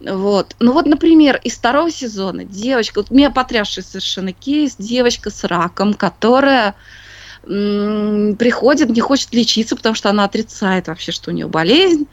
[0.00, 0.56] Вот.
[0.58, 5.94] Ну вот, например, из второго сезона девочка, вот меня потрясший совершенно кейс, девочка с раком,
[5.94, 6.74] которая
[7.42, 12.06] приходит, не хочет лечиться, потому что она отрицает вообще, что у нее болезнь.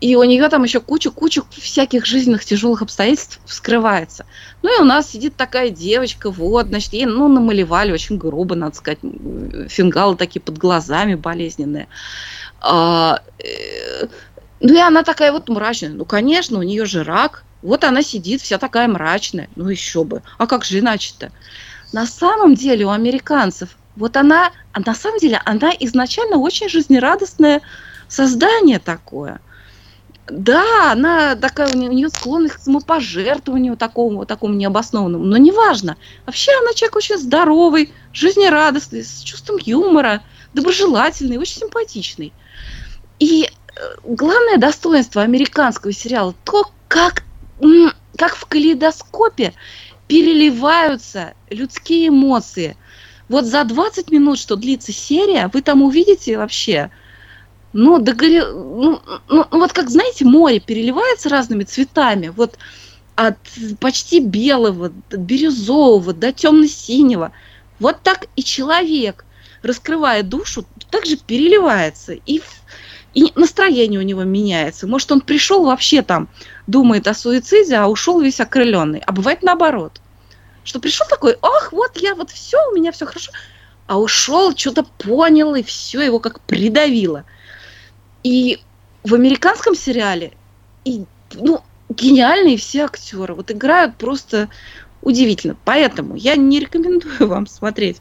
[0.00, 4.26] И у нее там еще куча-куча всяких жизненных тяжелых обстоятельств вскрывается.
[4.62, 8.74] Ну и у нас сидит такая девочка, вот, значит, ей, ну, намалевали очень грубо, надо
[8.74, 8.98] сказать,
[9.68, 11.86] фингалы такие под глазами болезненные.
[12.60, 14.08] А, э,
[14.62, 15.90] ну и она такая вот мрачная.
[15.90, 17.44] Ну, конечно, у нее же рак.
[17.62, 19.48] Вот она сидит, вся такая мрачная.
[19.56, 20.22] Ну еще бы.
[20.38, 21.30] А как же иначе-то?
[21.92, 27.60] На самом деле у американцев вот она, а на самом деле, она изначально очень жизнерадостное
[28.08, 29.40] создание такое.
[30.28, 35.24] Да, она такая, у нее, склонность к самопожертвованию такому, такому необоснованному.
[35.24, 35.96] Но неважно.
[36.24, 40.22] Вообще она человек очень здоровый, жизнерадостный, с чувством юмора,
[40.54, 42.32] доброжелательный, очень симпатичный.
[43.18, 43.50] И
[44.04, 47.24] главное достоинство американского сериала то, как,
[48.16, 49.54] как в калейдоскопе
[50.06, 52.76] переливаются людские эмоции.
[53.28, 56.90] Вот за 20 минут, что длится серия, вы там увидите вообще
[57.72, 58.44] ну, догоре...
[58.44, 62.28] ну, ну, ну, вот как, знаете, море переливается разными цветами.
[62.28, 62.58] Вот
[63.14, 63.36] от
[63.80, 67.32] почти белого, бирюзового, до темно-синего.
[67.78, 69.24] Вот так и человек,
[69.62, 72.12] раскрывая душу, также переливается.
[72.12, 72.42] И,
[73.14, 74.86] и настроение у него меняется.
[74.86, 76.28] Может, он пришел вообще там,
[76.66, 79.02] думает о суициде, а ушел весь окрыленный.
[79.06, 80.00] А бывает наоборот.
[80.64, 83.32] Что пришел такой, ах, вот я вот все, у меня все хорошо.
[83.86, 87.24] А ушел, что-то понял, и все его как придавило.
[88.22, 88.60] И
[89.02, 90.32] в американском сериале
[90.84, 91.04] и,
[91.34, 93.34] ну, гениальные все актеры.
[93.34, 94.48] Вот играют просто
[95.02, 95.56] удивительно.
[95.64, 97.98] Поэтому я не рекомендую вам смотреть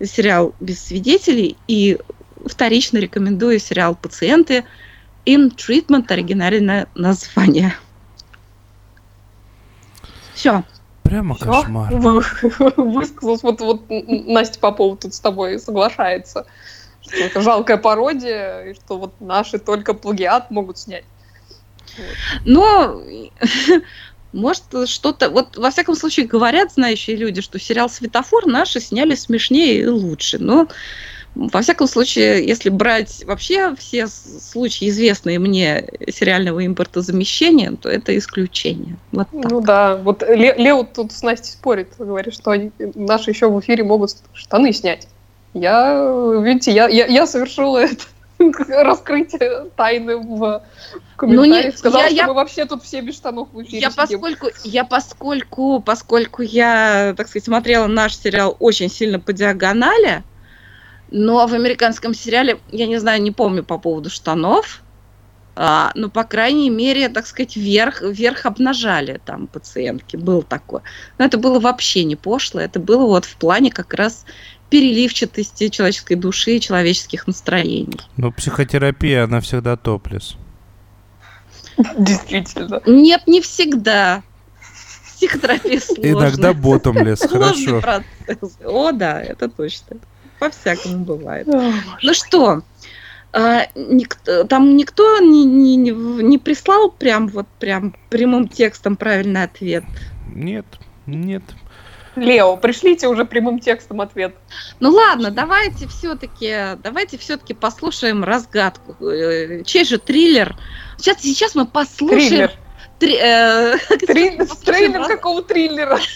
[0.00, 1.98] сериал без свидетелей и
[2.46, 4.64] вторично рекомендую сериал «Пациенты»
[5.24, 7.74] In Treatment, оригинальное название.
[10.34, 10.64] Все.
[11.04, 11.44] Прямо Всё?
[11.44, 11.94] кошмар.
[12.76, 13.42] Высказалась.
[13.42, 16.46] Вот, вот Настя Попова тут с тобой соглашается.
[17.02, 21.04] Что это жалкая пародия, и что вот наши только плагиат могут снять.
[22.44, 23.02] Но,
[24.32, 25.30] может, что-то...
[25.30, 30.38] Вот, во всяком случае, говорят знающие люди, что сериал «Светофор» наши сняли смешнее и лучше.
[30.38, 30.68] Но,
[31.34, 38.98] во всяком случае, если брать вообще все случаи, известные мне сериального импортозамещения, то это исключение.
[39.12, 39.50] Вот так.
[39.50, 43.58] Ну да, вот Ле- Лео тут с Настей спорит, говорит, что они, наши еще в
[43.60, 45.08] эфире могут штаны снять.
[45.54, 45.94] Я,
[46.42, 48.04] видите, я, я, я совершила это
[48.68, 50.62] раскрытие тайны в
[51.16, 51.64] комментариях.
[51.64, 53.90] Ну, не- Сказала, я- что я- мы вообще тут все без штанов в эфире Я
[53.90, 54.20] сидим.
[54.20, 60.24] поскольку, я поскольку, поскольку я, так сказать, смотрела наш сериал очень сильно по диагонали,
[61.12, 64.82] но в американском сериале, я не знаю, не помню по поводу штанов,
[65.54, 70.82] а, но, по крайней мере, так сказать, верх, верх обнажали там пациентки, был такое.
[71.18, 74.24] Но это было вообще не пошло, это было вот в плане как раз
[74.70, 78.00] переливчатости человеческой души и человеческих настроений.
[78.16, 80.36] Ну, психотерапия, она всегда топлес.
[81.98, 82.80] Действительно.
[82.86, 84.22] Нет, не всегда.
[85.14, 86.12] Психотерапия сложная.
[86.12, 88.02] Иногда ботомлес, Сложный хорошо.
[88.26, 88.58] процесс.
[88.64, 89.98] О, да, это точно.
[90.42, 91.46] По-всякому бывает.
[91.46, 92.62] Ну что,
[93.32, 93.66] а,
[94.48, 99.84] там никто не, не, не прислал прям вот прям прямым текстом правильный ответ?
[100.34, 100.66] Нет,
[101.06, 101.44] нет.
[102.16, 104.34] Лео, пришлите уже прямым текстом ответ.
[104.80, 108.96] Ну ладно, давайте все-таки, давайте все-таки послушаем разгадку.
[109.06, 110.56] Э, Чей же триллер?
[110.98, 112.28] Сейчас, сейчас мы послушаем.
[112.28, 112.52] Триллер.
[113.02, 113.78] Три- э,
[114.64, 115.98] Трейлер какого триллера?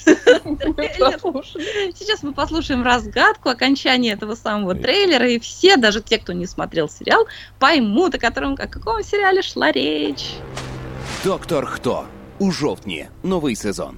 [1.99, 6.89] Сейчас мы послушаем разгадку окончания этого самого трейлера, и все, даже те, кто не смотрел
[6.89, 7.26] сериал,
[7.59, 10.34] поймут, о котором, о каком сериале шла речь.
[11.24, 12.07] Доктор Хто
[12.39, 13.09] у жовтні.
[13.22, 13.97] Новий сезон.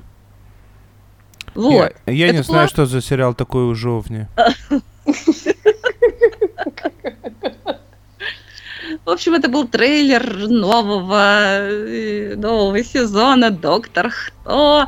[1.55, 1.93] Вот.
[2.07, 4.29] Я, я не знаю, что за сериал такой у Жовни.
[9.05, 14.87] В общем, это был трейлер нового, э, нового сезона «Доктор Кто»,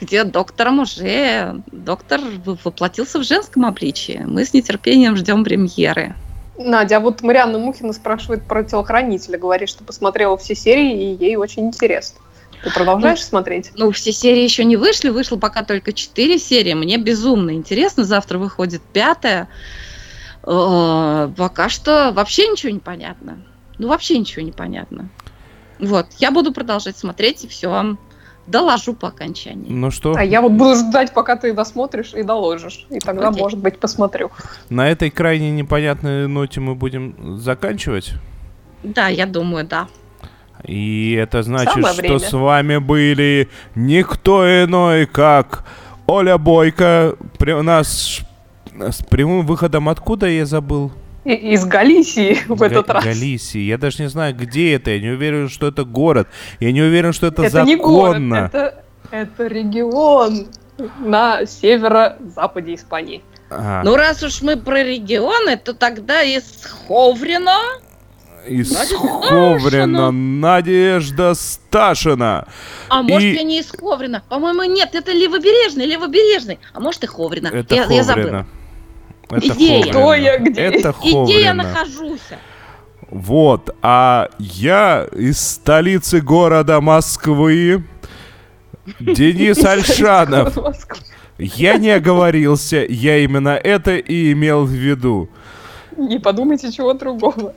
[0.00, 4.22] где доктором уже доктор воплотился в женском обличии.
[4.26, 6.14] Мы с нетерпением ждем премьеры.
[6.58, 9.38] Надя, а вот Марианна Мухина спрашивает про телохранителя.
[9.38, 12.18] Говорит, что посмотрела все серии, и ей очень интересно.
[12.62, 13.70] Ты продолжаешь смотреть?
[13.76, 16.74] Ну, все серии еще не вышли, вышло пока только четыре серии.
[16.74, 18.04] Мне безумно интересно.
[18.04, 19.48] Завтра выходит пятая.
[20.46, 23.38] Э, Пока что вообще ничего не понятно.
[23.78, 25.08] Ну, вообще ничего не понятно.
[25.78, 27.98] Вот, я буду продолжать смотреть и все вам
[28.46, 29.66] доложу по окончании.
[29.70, 32.86] Ну что, А я вот буду ждать, пока ты досмотришь и доложишь.
[32.90, 33.42] И тогда, Окей.
[33.42, 34.30] может быть, посмотрю.
[34.70, 38.12] на этой крайне непонятной ноте мы будем заканчивать.
[38.82, 39.88] Да, я думаю, да.
[40.64, 42.18] И это значит, Самое что время.
[42.20, 45.64] с вами были никто иной, как
[46.06, 47.16] Оля Бойко.
[47.38, 48.25] При, у нас ш-
[48.80, 50.92] с прямым выходом откуда я забыл?
[51.24, 53.04] Из Галисии в Га- этот раз.
[53.04, 53.58] Галисии.
[53.60, 54.90] Я даже не знаю, где это.
[54.92, 56.28] Я не уверен, что это город.
[56.60, 58.34] Я не уверен, что это, Это не город, законно.
[58.52, 60.46] это, это регион
[61.00, 63.22] на северо-западе Испании.
[63.50, 66.44] А, Ну, раз уж мы про регионы, то тогда из
[66.86, 67.56] Ховрино
[68.46, 69.58] из Надежда Ховрина
[69.96, 70.10] Сташина.
[70.12, 72.46] Надежда Сташина.
[72.88, 74.22] А может, И- я не из Ховрина?
[74.28, 76.60] По-моему, нет, это левобережный, левобережный.
[76.72, 77.48] А может, и Ховрина.
[77.48, 78.46] Это я, я забыла.
[79.30, 79.90] Это Где я?
[79.90, 82.20] Кто я, где Это И где я нахожусь?
[83.08, 87.84] Вот, а я из столицы города Москвы,
[88.98, 90.58] Денис Альшанов.
[91.38, 95.28] Я не оговорился, я именно это и имел в виду.
[95.96, 97.54] Не подумайте чего другого.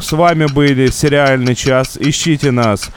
[0.00, 1.96] С вами были «Сериальный час».
[1.98, 2.90] Ищите нас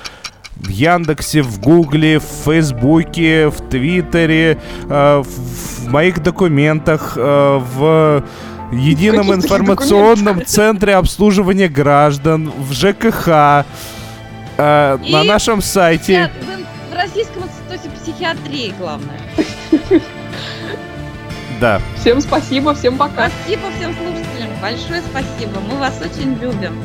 [0.59, 4.57] в Яндексе, в Гугле, в Фейсбуке, в Твиттере,
[4.89, 8.23] э, в, в моих документах, э, в
[8.71, 13.63] едином информационном центре обслуживания граждан, в ЖКХ, э,
[14.57, 16.29] на И нашем сайте.
[16.91, 19.19] В Российском институте психиатрии, главное.
[21.59, 21.81] Да.
[21.99, 23.29] Всем спасибо, всем пока.
[23.29, 24.49] Спасибо всем слушателям.
[24.61, 25.59] Большое спасибо.
[25.67, 26.79] Мы вас очень любим.